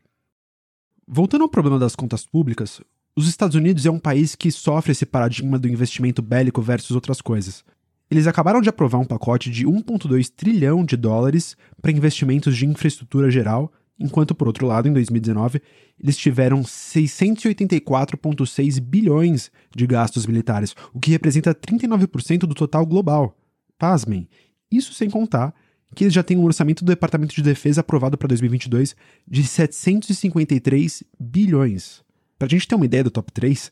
[1.07, 2.81] Voltando ao problema das contas públicas,
[3.15, 7.19] os Estados Unidos é um país que sofre esse paradigma do investimento bélico versus outras
[7.19, 7.63] coisas.
[8.12, 13.31] Eles acabaram de aprovar um pacote de 1,2 trilhão de dólares para investimentos de infraestrutura
[13.31, 15.62] geral, enquanto, por outro lado, em 2019,
[16.01, 23.38] eles tiveram 684,6 bilhões de gastos militares, o que representa 39% do total global.
[23.77, 24.29] Pasmem,
[24.71, 25.53] isso sem contar
[25.95, 28.95] que eles já têm um orçamento do Departamento de Defesa aprovado para 2022
[29.27, 32.03] de 753 bilhões.
[32.38, 33.71] Para a gente ter uma ideia do top 3,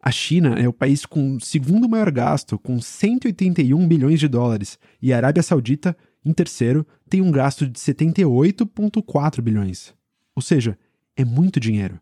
[0.00, 4.78] a China é o país com o segundo maior gasto, com 181 bilhões de dólares,
[5.02, 9.94] e a Arábia Saudita, em terceiro, tem um gasto de 78,4 bilhões.
[10.34, 10.76] Ou seja,
[11.16, 12.00] é muito dinheiro.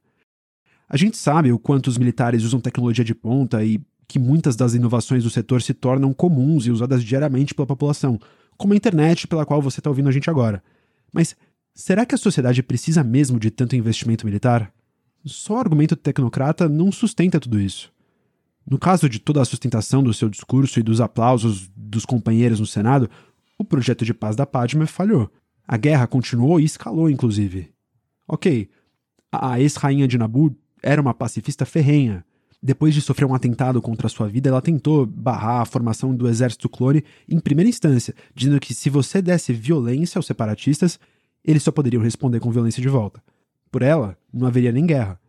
[0.88, 4.72] A gente sabe o quanto os militares usam tecnologia de ponta e que muitas das
[4.72, 8.18] inovações do setor se tornam comuns e usadas diariamente pela população,
[8.56, 10.62] como a internet pela qual você está ouvindo a gente agora.
[11.12, 11.36] Mas
[11.74, 14.72] será que a sociedade precisa mesmo de tanto investimento militar?
[15.26, 17.92] Só argumento tecnocrata não sustenta tudo isso.
[18.66, 22.66] No caso de toda a sustentação do seu discurso e dos aplausos dos companheiros no
[22.66, 23.10] Senado,
[23.58, 25.30] o projeto de paz da Padme falhou.
[25.66, 27.70] A guerra continuou e escalou, inclusive.
[28.26, 28.68] Ok,
[29.32, 32.24] a ex-rainha de Nabu era uma pacifista ferrenha.
[32.62, 36.68] Depois de sofrer um atentado contra sua vida, ela tentou barrar a formação do exército
[36.68, 40.98] clone em primeira instância, dizendo que se você desse violência aos separatistas,
[41.44, 43.22] eles só poderiam responder com violência de volta.
[43.70, 45.20] Por ela, não haveria nem guerra.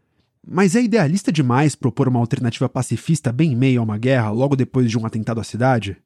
[0.48, 4.56] Mas é idealista demais propor uma alternativa pacifista bem em meio a uma guerra logo
[4.56, 5.98] depois de um atentado à cidade?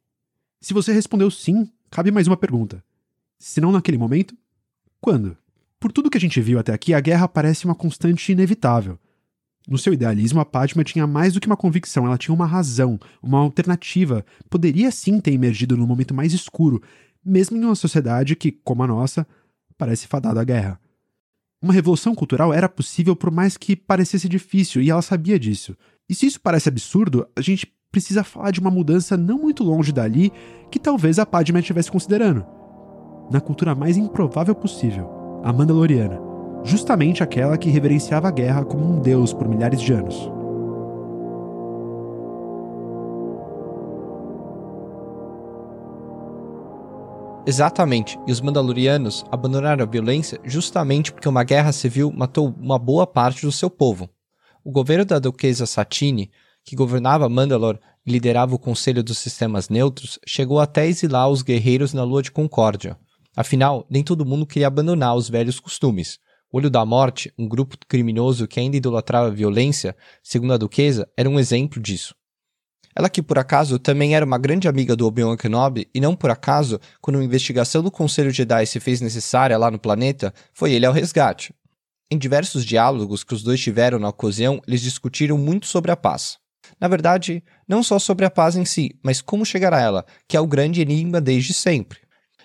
[0.62, 2.84] Se você respondeu sim, cabe mais uma pergunta.
[3.38, 4.36] Se não naquele momento,
[5.02, 5.38] quando?
[5.80, 9.00] Por tudo que a gente viu até aqui, a guerra parece uma constante inevitável.
[9.68, 13.00] No seu idealismo, a Padma tinha mais do que uma convicção, ela tinha uma razão,
[13.22, 14.26] uma alternativa.
[14.50, 16.82] Poderia sim ter emergido no momento mais escuro,
[17.24, 19.28] mesmo em uma sociedade que, como a nossa,
[19.78, 20.80] parece fadada à guerra.
[21.62, 25.78] Uma revolução cultural era possível por mais que parecesse difícil, e ela sabia disso.
[26.10, 29.92] E se isso parece absurdo, a gente precisa falar de uma mudança não muito longe
[29.92, 30.32] dali
[30.72, 32.46] que talvez a Padme estivesse considerando.
[33.32, 36.20] Na cultura mais improvável possível, a Mandaloriana,
[36.64, 40.32] justamente aquela que reverenciava a guerra como um deus por milhares de anos.
[47.46, 53.08] Exatamente, e os Mandalorianos abandonaram a violência justamente porque uma guerra civil matou uma boa
[53.08, 54.08] parte do seu povo.
[54.64, 56.30] O governo da duquesa Satine,
[56.70, 61.96] que governava Mandalor e liderava o Conselho dos Sistemas Neutros, chegou até exilar os guerreiros
[61.96, 62.96] na Lua de Concórdia.
[63.36, 66.20] Afinal, nem todo mundo queria abandonar os velhos costumes.
[66.52, 71.28] Olho da Morte, um grupo criminoso que ainda idolatrava a violência, segundo a duquesa, era
[71.28, 72.14] um exemplo disso.
[72.96, 76.30] Ela que, por acaso, também era uma grande amiga do Obi-Wan Kenobi, e não por
[76.30, 80.86] acaso, quando uma investigação do Conselho Jedi se fez necessária lá no planeta, foi ele
[80.86, 81.52] ao resgate.
[82.12, 86.38] Em diversos diálogos que os dois tiveram na ocasião, eles discutiram muito sobre a paz.
[86.80, 90.36] Na verdade, não só sobre a paz em si, mas como chegar a ela, que
[90.36, 92.00] é o grande enigma desde sempre.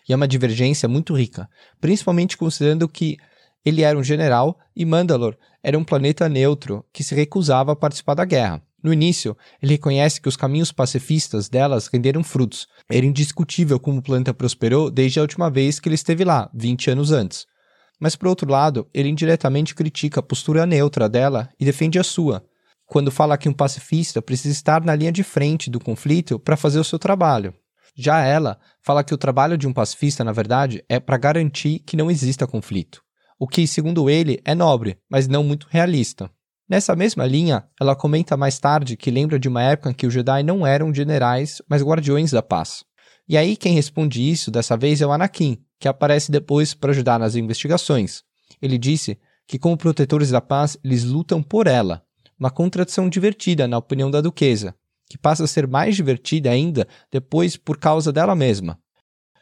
[0.08, 1.48] E é uma divergência muito rica,
[1.80, 3.16] principalmente considerando que
[3.64, 8.14] ele era um general e Mandalor era um planeta neutro que se recusava a participar
[8.14, 8.62] da guerra.
[8.82, 12.68] No início, ele reconhece que os caminhos pacifistas delas renderam frutos.
[12.90, 16.90] Era indiscutível como o planeta prosperou desde a última vez que ele esteve lá, 20
[16.90, 17.46] anos antes.
[17.98, 22.44] Mas, por outro lado, ele indiretamente critica a postura neutra dela e defende a sua,
[22.86, 26.78] quando fala que um pacifista precisa estar na linha de frente do conflito para fazer
[26.78, 27.54] o seu trabalho.
[27.96, 31.96] Já ela fala que o trabalho de um pacifista, na verdade, é para garantir que
[31.96, 33.02] não exista conflito.
[33.38, 36.30] O que, segundo ele, é nobre, mas não muito realista.
[36.68, 40.14] Nessa mesma linha, ela comenta mais tarde que lembra de uma época em que os
[40.14, 42.84] Jedi não eram generais, mas guardiões da paz.
[43.28, 47.18] E aí quem responde isso dessa vez é o Anakin, que aparece depois para ajudar
[47.18, 48.22] nas investigações.
[48.60, 52.02] Ele disse que como protetores da paz, eles lutam por ela.
[52.38, 54.74] Uma contradição divertida na opinião da duquesa,
[55.08, 58.78] que passa a ser mais divertida ainda depois por causa dela mesma.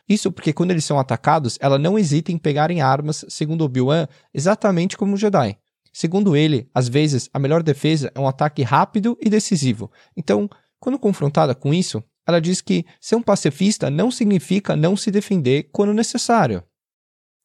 [0.09, 4.96] Isso porque quando eles são atacados, ela não hesita em pegarem armas, segundo Obi-Wan, exatamente
[4.96, 5.57] como o Jedi.
[5.92, 9.90] Segundo ele, às vezes a melhor defesa é um ataque rápido e decisivo.
[10.16, 10.48] Então,
[10.81, 15.68] quando confrontada com isso, ela diz que ser um pacifista não significa não se defender
[15.72, 16.62] quando necessário.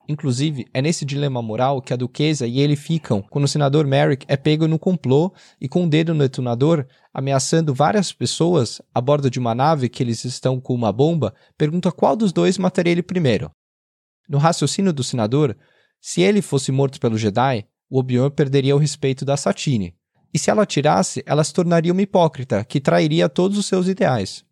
[0.07, 4.25] Inclusive, é nesse dilema moral que a duquesa e ele ficam quando o senador Merrick
[4.29, 9.01] é pego no complô e com o um dedo no detonador, ameaçando várias pessoas a
[9.01, 12.93] bordo de uma nave que eles estão com uma bomba, pergunta qual dos dois mataria
[12.93, 13.51] ele primeiro.
[14.29, 15.57] No raciocínio do senador,
[15.99, 19.93] se ele fosse morto pelo Jedi, o Obi-Wan perderia o respeito da Satine.
[20.33, 24.45] E se ela tirasse, ela se tornaria uma hipócrita, que trairia todos os seus ideais.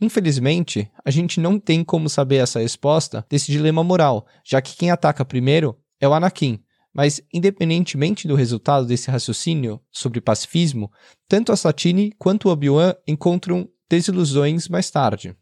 [0.00, 4.90] Infelizmente, a gente não tem como saber essa resposta desse dilema moral, já que quem
[4.90, 6.60] ataca primeiro é o Anakin.
[6.92, 10.90] Mas, independentemente do resultado desse raciocínio sobre pacifismo,
[11.28, 15.36] tanto a Satine quanto o Obi-Wan encontram desilusões mais tarde.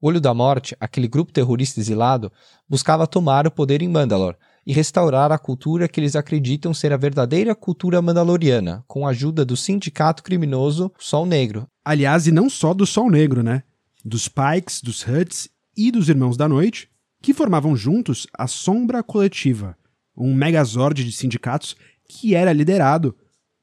[0.00, 2.30] O Olho da Morte, aquele grupo terrorista exilado,
[2.68, 6.96] buscava tomar o poder em Mandalor, e restaurar a cultura que eles acreditam ser a
[6.96, 11.66] verdadeira cultura mandaloriana, com a ajuda do sindicato criminoso Sol Negro.
[11.84, 13.62] Aliás, e não só do Sol Negro, né?
[14.04, 16.90] Dos Pikes, dos Huts e dos Irmãos da Noite,
[17.22, 19.78] que formavam juntos a Sombra Coletiva,
[20.16, 21.76] um megazord de sindicatos
[22.08, 23.14] que era liderado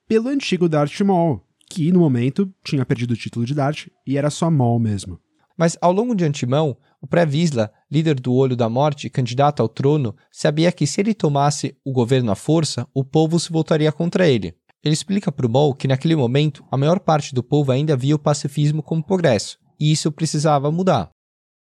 [0.08, 4.30] pelo antigo Darth Maul, que no momento tinha perdido o título de Darth e era
[4.30, 5.19] só Maul mesmo.
[5.58, 9.67] Mas ao longo de antemão, o Pré-Visla, líder do Olho da Morte e candidato ao
[9.67, 14.25] trono, sabia que se ele tomasse o governo à força, o povo se voltaria contra
[14.25, 14.56] ele.
[14.82, 18.15] Ele explica para o Maul que naquele momento a maior parte do povo ainda via
[18.15, 21.10] o pacifismo como progresso, e isso precisava mudar.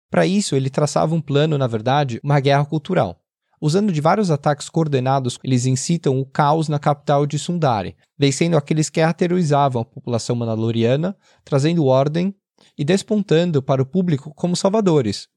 [0.10, 3.20] Para isso, ele traçava um plano, na verdade, uma guerra cultural.
[3.62, 8.90] Usando de vários ataques coordenados, eles incitam o caos na capital de Sundari, vencendo aqueles
[8.90, 12.34] que aterrorizavam a população mandaloriana, trazendo ordem
[12.78, 15.28] e despontando para o público como salvadores.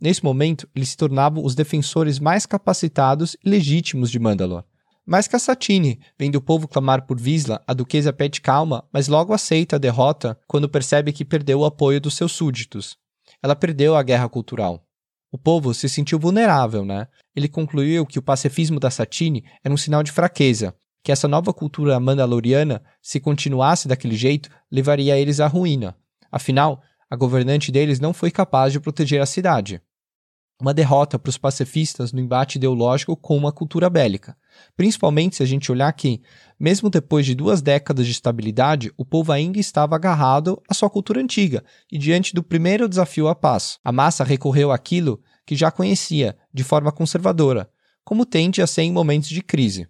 [0.00, 4.64] Nesse momento, eles se tornavam os defensores mais capacitados e legítimos de Mandalor.
[5.08, 9.76] A Satine, vendo o povo clamar por Visla, a duquesa pede calma, mas logo aceita
[9.76, 12.96] a derrota quando percebe que perdeu o apoio dos seus súditos.
[13.40, 14.84] Ela perdeu a guerra cultural.
[15.30, 17.06] O povo se sentiu vulnerável, né?
[17.36, 21.54] Ele concluiu que o pacifismo da Satine era um sinal de fraqueza, que essa nova
[21.54, 25.96] cultura mandaloriana, se continuasse daquele jeito, levaria eles à ruína.
[26.32, 29.80] Afinal, a governante deles não foi capaz de proteger a cidade.
[30.58, 34.34] Uma derrota para os pacifistas no embate ideológico com uma cultura bélica.
[34.74, 36.22] Principalmente se a gente olhar que,
[36.58, 41.20] mesmo depois de duas décadas de estabilidade, o povo ainda estava agarrado à sua cultura
[41.20, 43.78] antiga e diante do primeiro desafio à paz.
[43.84, 47.68] A massa recorreu àquilo que já conhecia, de forma conservadora,
[48.02, 49.86] como tende a ser em momentos de crise.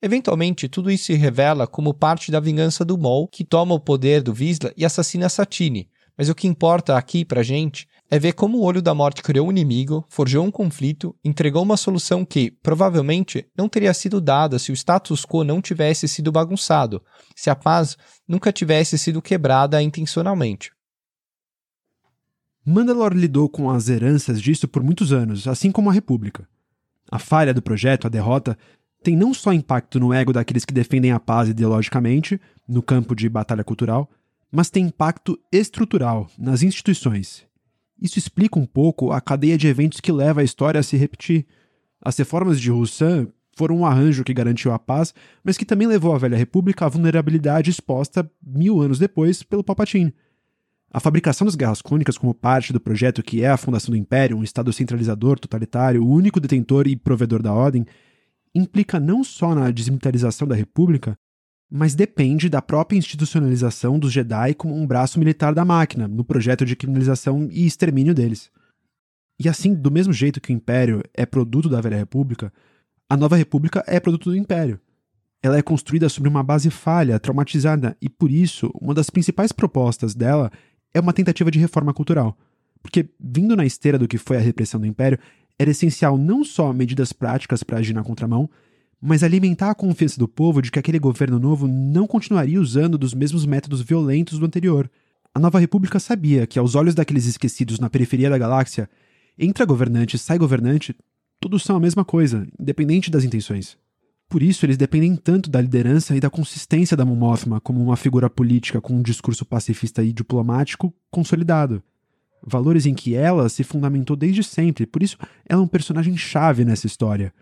[0.00, 4.22] Eventualmente, tudo isso se revela como parte da vingança do Mol, que toma o poder
[4.22, 5.90] do Visla e assassina Satine.
[6.16, 9.48] Mas o que importa aqui pra gente é ver como o Olho da Morte criou
[9.48, 14.72] um inimigo, forjou um conflito, entregou uma solução que, provavelmente, não teria sido dada se
[14.72, 17.02] o status quo não tivesse sido bagunçado,
[17.36, 20.72] se a paz nunca tivesse sido quebrada intencionalmente.
[22.64, 26.48] Mandalore lidou com as heranças disso por muitos anos, assim como a República.
[27.10, 28.56] A falha do projeto, a derrota,
[29.02, 33.28] tem não só impacto no ego daqueles que defendem a paz ideologicamente, no campo de
[33.28, 34.10] batalha cultural,
[34.50, 37.47] mas tem impacto estrutural nas instituições.
[38.00, 41.46] Isso explica um pouco a cadeia de eventos que leva a história a se repetir.
[42.00, 46.14] As reformas de Roussan foram um arranjo que garantiu a paz, mas que também levou
[46.14, 50.14] a velha república à vulnerabilidade exposta mil anos depois pelo Palpatine.
[50.90, 54.38] A fabricação das guerras crônicas como parte do projeto que é a fundação do Império,
[54.38, 57.84] um Estado centralizador, totalitário, o único detentor e provedor da ordem,
[58.54, 61.18] implica não só na desmilitarização da República,
[61.70, 66.64] mas depende da própria institucionalização dos Jedi como um braço militar da máquina, no projeto
[66.64, 68.50] de criminalização e extermínio deles.
[69.38, 72.52] E assim, do mesmo jeito que o Império é produto da Velha República,
[73.08, 74.80] a Nova República é produto do Império
[75.42, 80.14] ela é construída sobre uma base falha, traumatizada, e por isso, uma das principais propostas
[80.14, 80.50] dela
[80.92, 82.36] é uma tentativa de reforma cultural.
[82.82, 85.18] Porque, vindo na esteira do que foi a repressão do Império,
[85.58, 88.48] era essencial não só medidas práticas para agir na contramão,
[89.00, 93.14] mas alimentar a confiança do povo de que aquele governo novo não continuaria usando dos
[93.14, 94.90] mesmos métodos violentos do anterior.
[95.34, 98.90] A nova república sabia que, aos olhos daqueles esquecidos na periferia da galáxia,
[99.38, 100.96] entra governante e sai governante,
[101.38, 103.76] todos são a mesma coisa, independente das intenções.
[104.28, 108.28] Por isso, eles dependem tanto da liderança e da consistência da Mon como uma figura
[108.28, 111.82] política com um discurso pacifista e diplomático consolidado.
[112.46, 115.16] Valores em que ela se fundamentou desde sempre, por isso
[115.48, 117.32] ela é um personagem chave nessa história.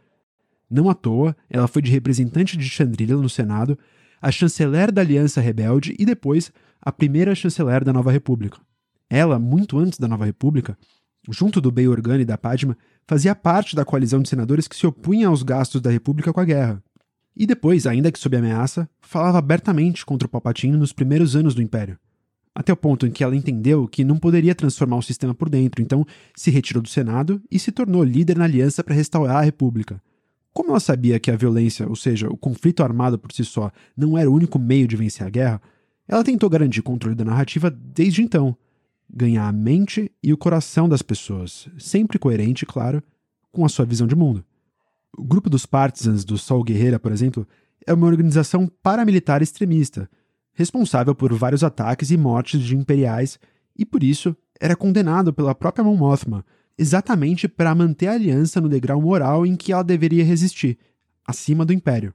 [0.71, 3.79] Não à toa, ela foi de representante de Chandrila no Senado,
[4.21, 6.51] a chanceler da Aliança Rebelde e depois
[6.81, 8.59] a primeira chanceler da Nova República.
[9.09, 10.77] Ela, muito antes da Nova República,
[11.31, 14.87] junto do Bey Organa e da Padma, fazia parte da coalizão de senadores que se
[14.87, 16.83] opunha aos gastos da República com a guerra.
[17.37, 21.63] E depois, ainda que sob ameaça, falava abertamente contra o Palpatine nos primeiros anos do
[21.63, 21.99] Império.
[22.55, 25.83] Até o ponto em que ela entendeu que não poderia transformar o sistema por dentro,
[25.83, 30.01] então se retirou do Senado e se tornou líder na aliança para restaurar a República.
[30.57, 34.17] Como ela sabia que a violência, ou seja, o conflito armado por si só, não
[34.17, 35.61] era o único meio de vencer a guerra,
[36.09, 38.57] ela tentou garantir controle da narrativa desde então,
[39.07, 43.03] ganhar a mente e o coração das pessoas, sempre coerente, claro,
[43.53, 44.43] com a sua visão de mundo.
[45.19, 47.47] O grupo dos Partisans do Sol Guerreira, por exemplo,
[47.87, 50.09] é uma organização paramilitar extremista,
[50.55, 53.39] responsável por vários ataques e mortes de imperiais
[53.79, 56.47] e, por isso, era condenado pela própria Mon Mothma,
[56.79, 60.79] exatamente para manter a aliança no degrau moral em que ela deveria resistir,
[61.27, 62.13] acima do Império.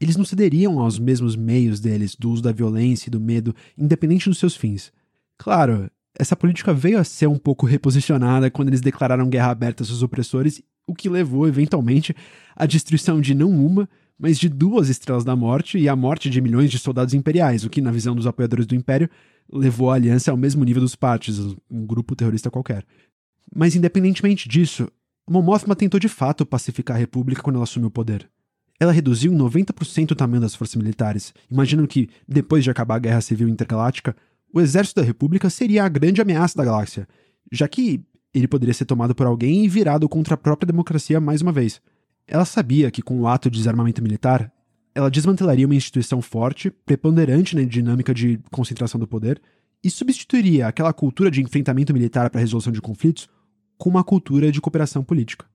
[0.00, 4.28] Eles não cederiam aos mesmos meios deles, do uso da violência e do medo, independente
[4.28, 4.92] dos seus fins.
[5.38, 5.88] Claro,
[6.18, 10.02] essa política veio a ser um pouco reposicionada quando eles declararam guerra aberta aos seus
[10.02, 12.14] opressores, o que levou, eventualmente,
[12.56, 13.88] à destruição de não uma,
[14.18, 17.70] mas de duas estrelas da morte e à morte de milhões de soldados imperiais, o
[17.70, 19.08] que, na visão dos apoiadores do Império,
[19.50, 21.38] levou a aliança ao mesmo nível dos Partes,
[21.70, 22.84] um grupo terrorista qualquer.
[23.54, 24.88] Mas, independentemente disso,
[25.28, 28.28] Mon Mothma tentou de fato pacificar a República quando ela assumiu o poder.
[28.80, 32.98] Ela reduziu em 90% o tamanho das forças militares, imaginando que, depois de acabar a
[32.98, 34.16] Guerra Civil Intergaláctica,
[34.52, 37.06] o exército da República seria a grande ameaça da galáxia,
[37.50, 41.42] já que ele poderia ser tomado por alguém e virado contra a própria democracia mais
[41.42, 41.80] uma vez.
[42.26, 44.50] Ela sabia que, com o ato de desarmamento militar,
[44.94, 49.40] ela desmantelaria uma instituição forte, preponderante na dinâmica de concentração do poder,
[49.82, 53.28] e substituiria aquela cultura de enfrentamento militar para resolução de conflitos
[53.76, 55.46] com uma cultura de cooperação política.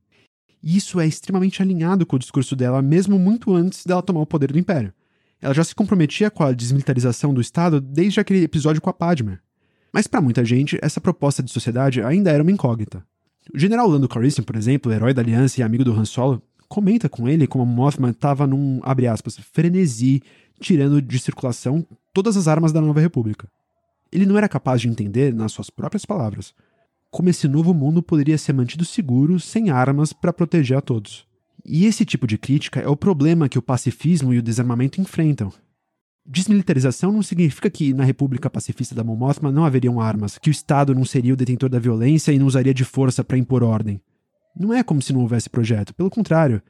[0.62, 4.26] E isso é extremamente alinhado com o discurso dela, mesmo muito antes dela tomar o
[4.26, 4.94] poder do Império.
[5.42, 9.38] Ela já se comprometia com a desmilitarização do Estado desde aquele episódio com a Padme.
[9.94, 13.06] Mas para muita gente, essa proposta de sociedade ainda era uma incógnita.
[13.54, 17.08] O general Lando Calrissian, por exemplo, herói da Aliança e amigo do Han Solo, comenta
[17.08, 20.22] com ele como Mothman estava num, abre aspas, frenesi,
[20.60, 23.48] tirando de circulação todas as armas da Nova República.
[24.12, 26.54] Ele não era capaz de entender, nas suas próprias palavras,
[27.10, 31.26] como esse novo mundo poderia ser mantido seguro sem armas para proteger a todos.
[31.66, 35.52] E esse tipo de crítica é o problema que o pacifismo e o desarmamento enfrentam.
[36.26, 39.18] Desmilitarização não significa que na República Pacifista da Mon
[39.54, 42.74] não haveriam armas, que o Estado não seria o detentor da violência e não usaria
[42.74, 44.02] de força para impor ordem.
[44.60, 46.62] Não é como se não houvesse projeto, pelo contrário.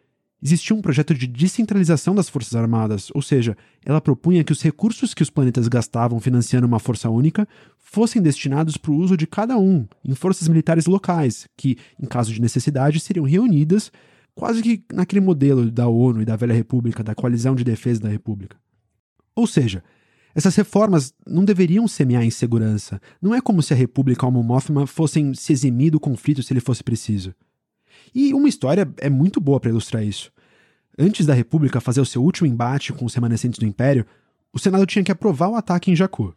[0.41, 5.13] Existia um projeto de descentralização das Forças Armadas, ou seja, ela propunha que os recursos
[5.13, 7.47] que os planetas gastavam financiando uma força única
[7.79, 12.31] fossem destinados para o uso de cada um em forças militares locais, que, em caso
[12.31, 13.91] de necessidade, seriam reunidas
[14.35, 18.09] quase que naquele modelo da ONU e da Velha República, da coalizão de defesa da
[18.09, 18.55] República.
[19.35, 19.83] Ou seja,
[20.35, 23.01] essas reformas não deveriam semear insegurança.
[23.19, 26.53] Não é como se a República ou a Mothma fossem se eximir do conflito se
[26.53, 27.33] ele fosse preciso.
[28.13, 30.31] E uma história é muito boa para ilustrar isso.
[30.97, 34.05] Antes da República fazer o seu último embate com os remanescentes do Império,
[34.51, 36.33] o Senado tinha que aprovar o ataque em Jakku.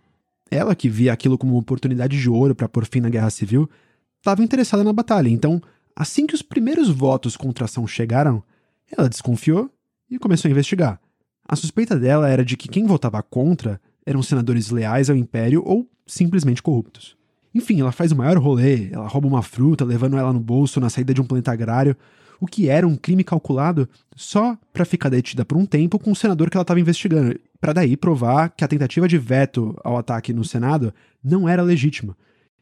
[0.50, 3.70] ela que via aquilo como uma oportunidade de ouro para pôr fim na guerra civil,
[4.18, 5.28] estava interessada na batalha.
[5.28, 5.62] Então,
[5.94, 8.42] assim que os primeiros votos contra a ação chegaram,
[8.90, 9.70] ela desconfiou
[10.10, 11.00] e começou a investigar.
[11.48, 15.88] A suspeita dela era de que quem votava contra eram senadores leais ao império ou
[16.06, 17.16] simplesmente corruptos.
[17.54, 20.88] Enfim, ela faz o maior rolê, ela rouba uma fruta, levando ela no bolso na
[20.88, 21.96] saída de um planeta agrário,
[22.40, 26.16] o que era um crime calculado só para ficar detida por um tempo com o
[26.16, 30.32] senador que ela estava investigando, para daí provar que a tentativa de veto ao ataque
[30.32, 32.16] no Senado não era legítima.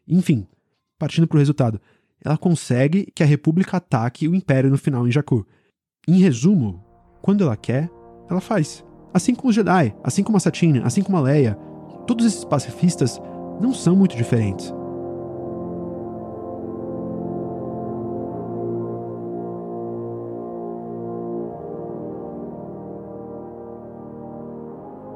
[0.07, 0.47] Enfim,
[0.99, 1.81] partindo para o resultado,
[2.25, 5.47] ela consegue que a República ataque o Império no final em Jakku.
[6.09, 6.83] Em resumo,
[7.23, 7.89] quando ela quer,
[8.29, 8.85] ela faz.
[9.15, 11.55] Assim como os Jedi, assim como a Satine, assim como a Leia,
[12.07, 13.21] todos esses pacifistas
[13.61, 14.73] não são muito diferentes.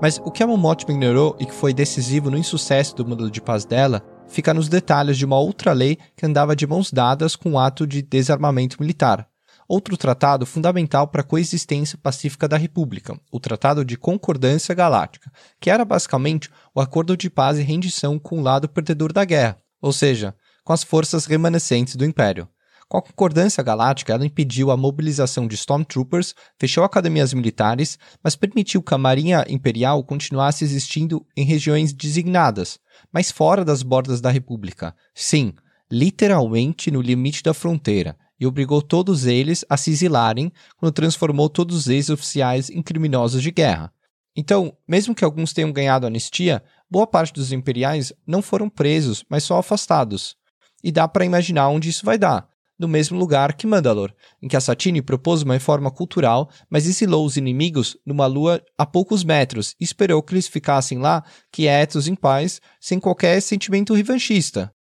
[0.02, 3.40] Mas o que a Mom ignorou e que foi decisivo no insucesso do modelo de
[3.40, 7.52] paz dela fica nos detalhes de uma outra lei que andava de mãos dadas com
[7.52, 9.28] o ato de desarmamento militar.
[9.68, 15.30] Outro tratado fundamental para a coexistência pacífica da República, o Tratado de Concordância Galáctica,
[15.60, 19.56] que era basicamente o acordo de paz e rendição com o lado perdedor da guerra,
[19.80, 20.34] ou seja,
[20.64, 22.48] com as forças remanescentes do Império.
[22.88, 28.82] Com a concordância galáctica, ela impediu a mobilização de Stormtroopers, fechou academias militares, mas permitiu
[28.82, 32.78] que a Marinha Imperial continuasse existindo em regiões designadas,
[33.12, 34.94] mas fora das bordas da República.
[35.14, 35.54] Sim,
[35.90, 41.76] literalmente no limite da fronteira, e obrigou todos eles a se exilarem quando transformou todos
[41.76, 43.92] os ex-oficiais em criminosos de guerra.
[44.34, 49.44] Então, mesmo que alguns tenham ganhado anistia, boa parte dos imperiais não foram presos, mas
[49.44, 50.36] só afastados.
[50.82, 52.51] E dá para imaginar onde isso vai dar
[52.82, 54.12] no mesmo lugar que Mandalor,
[54.42, 58.84] em que a Satine propôs uma reforma cultural, mas exilou os inimigos numa lua a
[58.84, 61.22] poucos metros e esperou que eles ficassem lá,
[61.52, 64.74] quietos, em paz, sem qualquer sentimento revanchista.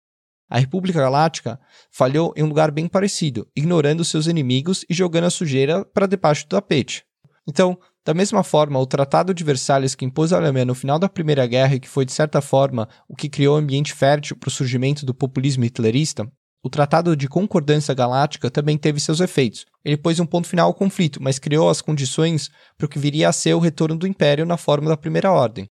[0.49, 1.59] A República Galáctica
[1.91, 6.45] falhou em um lugar bem parecido, ignorando seus inimigos e jogando a sujeira para debaixo
[6.45, 7.05] do tapete.
[7.47, 11.07] Então, da mesma forma, o Tratado de Versalhes que impôs a Alemanha no final da
[11.07, 14.47] Primeira Guerra e que foi, de certa forma, o que criou o ambiente fértil para
[14.47, 16.27] o surgimento do populismo hitlerista,
[16.63, 19.65] o Tratado de Concordância Galáctica também teve seus efeitos.
[19.83, 23.29] Ele pôs um ponto final ao conflito, mas criou as condições para o que viria
[23.29, 25.65] a ser o retorno do Império na forma da Primeira Ordem.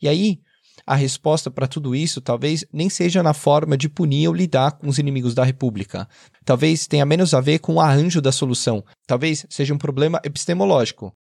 [0.00, 0.38] E aí,
[0.86, 4.88] a resposta para tudo isso talvez nem seja na forma de punir ou lidar com
[4.88, 6.08] os inimigos da República.
[6.44, 8.84] Talvez tenha menos a ver com o arranjo da solução.
[9.06, 11.12] Talvez seja um problema epistemológico.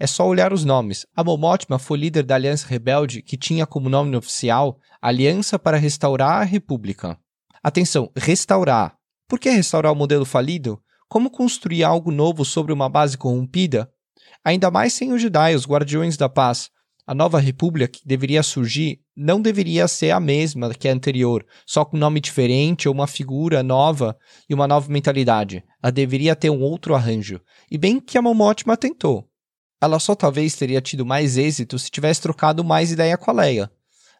[0.00, 1.06] É só olhar os nomes.
[1.16, 6.40] A Momótima foi líder da Aliança Rebelde, que tinha como nome oficial Aliança para Restaurar
[6.40, 7.18] a República.
[7.62, 8.96] Atenção, restaurar.
[9.28, 10.80] Por que restaurar o modelo falido?
[11.08, 13.90] Como construir algo novo sobre uma base corrompida?
[14.44, 16.70] Ainda mais sem os Jedi, os Guardiões da Paz.
[17.06, 21.84] A nova república que deveria surgir não deveria ser a mesma que a anterior, só
[21.84, 24.16] com nome diferente ou uma figura nova
[24.48, 25.64] e uma nova mentalidade.
[25.82, 27.40] Ela deveria ter um outro arranjo.
[27.70, 29.26] E bem que a Momotima tentou.
[29.80, 33.70] Ela só talvez teria tido mais êxito se tivesse trocado mais ideia com a Leia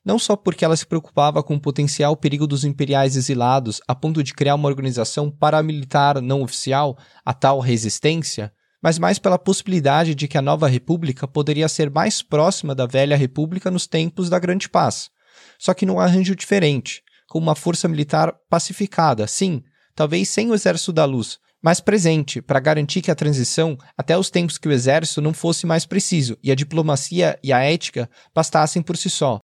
[0.09, 4.23] não só porque ela se preocupava com o potencial perigo dos imperiais exilados a ponto
[4.23, 8.51] de criar uma organização paramilitar não oficial, a tal resistência,
[8.83, 13.19] mas mais pela possibilidade de que a nova república poderia ser mais próxima da velha
[13.19, 15.11] república nos tempos da Grande Paz,
[15.59, 19.63] só que num arranjo diferente, com uma força militar pacificada, sim,
[19.95, 24.31] talvez sem o Exército da Luz, mas presente para garantir que a transição, até os
[24.31, 28.81] tempos que o exército não fosse mais preciso e a diplomacia e a ética bastassem
[28.81, 29.41] por si só,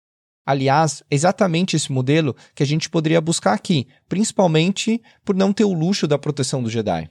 [0.44, 5.72] Aliás, exatamente esse modelo que a gente poderia buscar aqui, principalmente por não ter o
[5.72, 7.08] luxo da proteção do Jedi.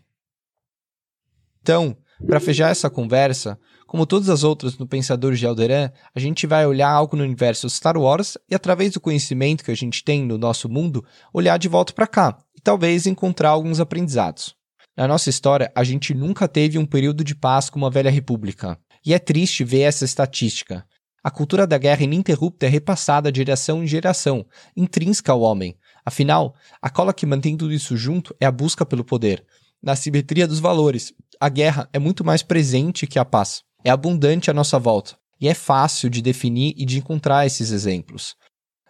[1.62, 3.58] Então, para fechar essa conversa,
[3.88, 7.70] como todas as outras no Pensadores de Alderan, a gente vai olhar algo no universo
[7.70, 11.04] Star Wars e, através do conhecimento que a gente tem no nosso mundo,
[11.34, 14.54] olhar de volta para cá e talvez encontrar alguns aprendizados.
[14.98, 18.78] Na nossa história, a gente nunca teve um período de paz como a Velha República.
[19.06, 20.86] E é triste ver essa estatística.
[21.24, 24.46] A cultura da guerra ininterrupta é repassada de geração em geração,
[24.76, 25.78] intrínseca ao homem.
[26.06, 29.46] Afinal, a cola que mantém tudo isso junto é a busca pelo poder.
[29.84, 33.64] Na simetria dos valores, a guerra é muito mais presente que a paz.
[33.84, 35.18] É abundante à nossa volta.
[35.42, 38.36] E é fácil de definir e de encontrar esses exemplos.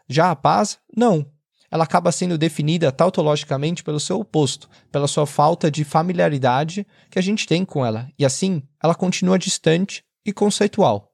[0.08, 1.26] Já a paz, não.
[1.72, 7.22] Ela acaba sendo definida tautologicamente pelo seu oposto, pela sua falta de familiaridade que a
[7.22, 11.09] gente tem com ela, e assim ela continua distante e conceitual.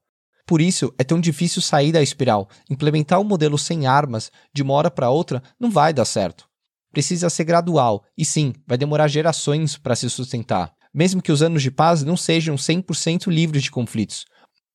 [0.46, 2.48] Por isso, é tão difícil sair da espiral.
[2.70, 6.48] Implementar um modelo sem armas de uma hora para outra não vai dar certo.
[6.92, 10.72] Precisa ser gradual e sim, vai demorar gerações para se sustentar.
[10.94, 14.24] Mesmo que os anos de paz não sejam 100% livres de conflitos.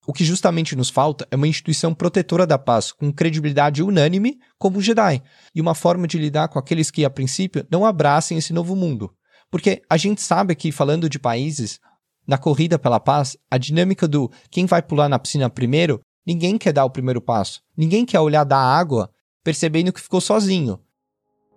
[0.06, 4.78] O que justamente nos falta é uma instituição protetora da paz, com credibilidade unânime, como
[4.78, 5.22] o Jedi,
[5.54, 9.12] e uma forma de lidar com aqueles que, a princípio, não abracem esse novo mundo.
[9.50, 11.78] Porque a gente sabe que, falando de países,
[12.26, 16.72] na corrida pela paz, a dinâmica do quem vai pular na piscina primeiro, ninguém quer
[16.72, 17.60] dar o primeiro passo.
[17.76, 19.10] Ninguém quer olhar da água
[19.44, 20.78] percebendo que ficou sozinho.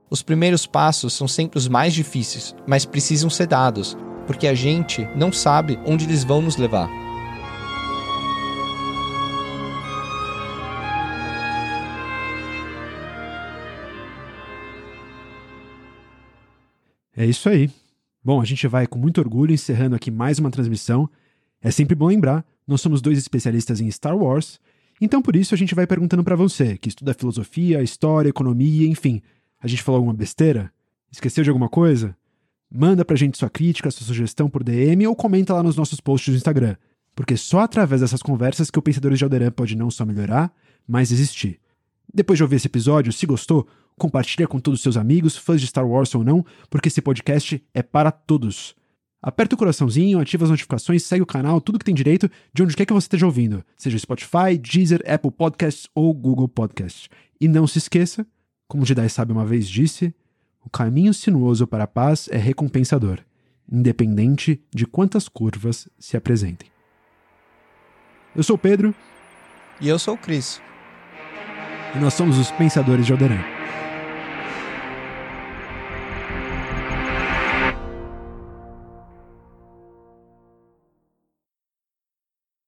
[0.09, 3.97] Os primeiros passos são sempre os mais difíceis, mas precisam ser dados,
[4.27, 6.89] porque a gente não sabe onde eles vão nos levar.
[17.17, 17.71] É isso aí.
[18.25, 21.07] Bom, a gente vai com muito orgulho encerrando aqui mais uma transmissão.
[21.61, 24.59] É sempre bom lembrar, nós somos dois especialistas em Star Wars,
[24.99, 29.21] então por isso a gente vai perguntando para você, que estuda filosofia, história, economia, enfim.
[29.61, 30.73] A gente falou alguma besteira?
[31.11, 32.17] Esqueceu de alguma coisa?
[32.67, 36.33] Manda pra gente sua crítica, sua sugestão por DM ou comenta lá nos nossos posts
[36.33, 36.75] do Instagram.
[37.13, 40.51] Porque só através dessas conversas que o Pensadores de Alderan pode não só melhorar,
[40.87, 41.59] mas existir.
[42.11, 43.67] Depois de ouvir esse episódio, se gostou,
[43.97, 47.63] compartilha com todos os seus amigos, fãs de Star Wars ou não, porque esse podcast
[47.73, 48.75] é para todos.
[49.21, 52.75] Aperta o coraçãozinho, ativa as notificações, segue o canal, tudo que tem direito, de onde
[52.75, 57.09] quer que você esteja ouvindo, seja Spotify, Deezer, Apple Podcasts ou Google Podcasts.
[57.41, 58.25] E não se esqueça,
[58.67, 60.13] como o Jedi Sabe uma vez disse,
[60.63, 63.19] o caminho sinuoso para a paz é recompensador,
[63.71, 66.69] independente de quantas curvas se apresentem.
[68.35, 68.93] Eu sou o Pedro.
[69.79, 70.61] E eu sou o Cris.
[71.95, 73.54] E nós somos os Pensadores de Alderan.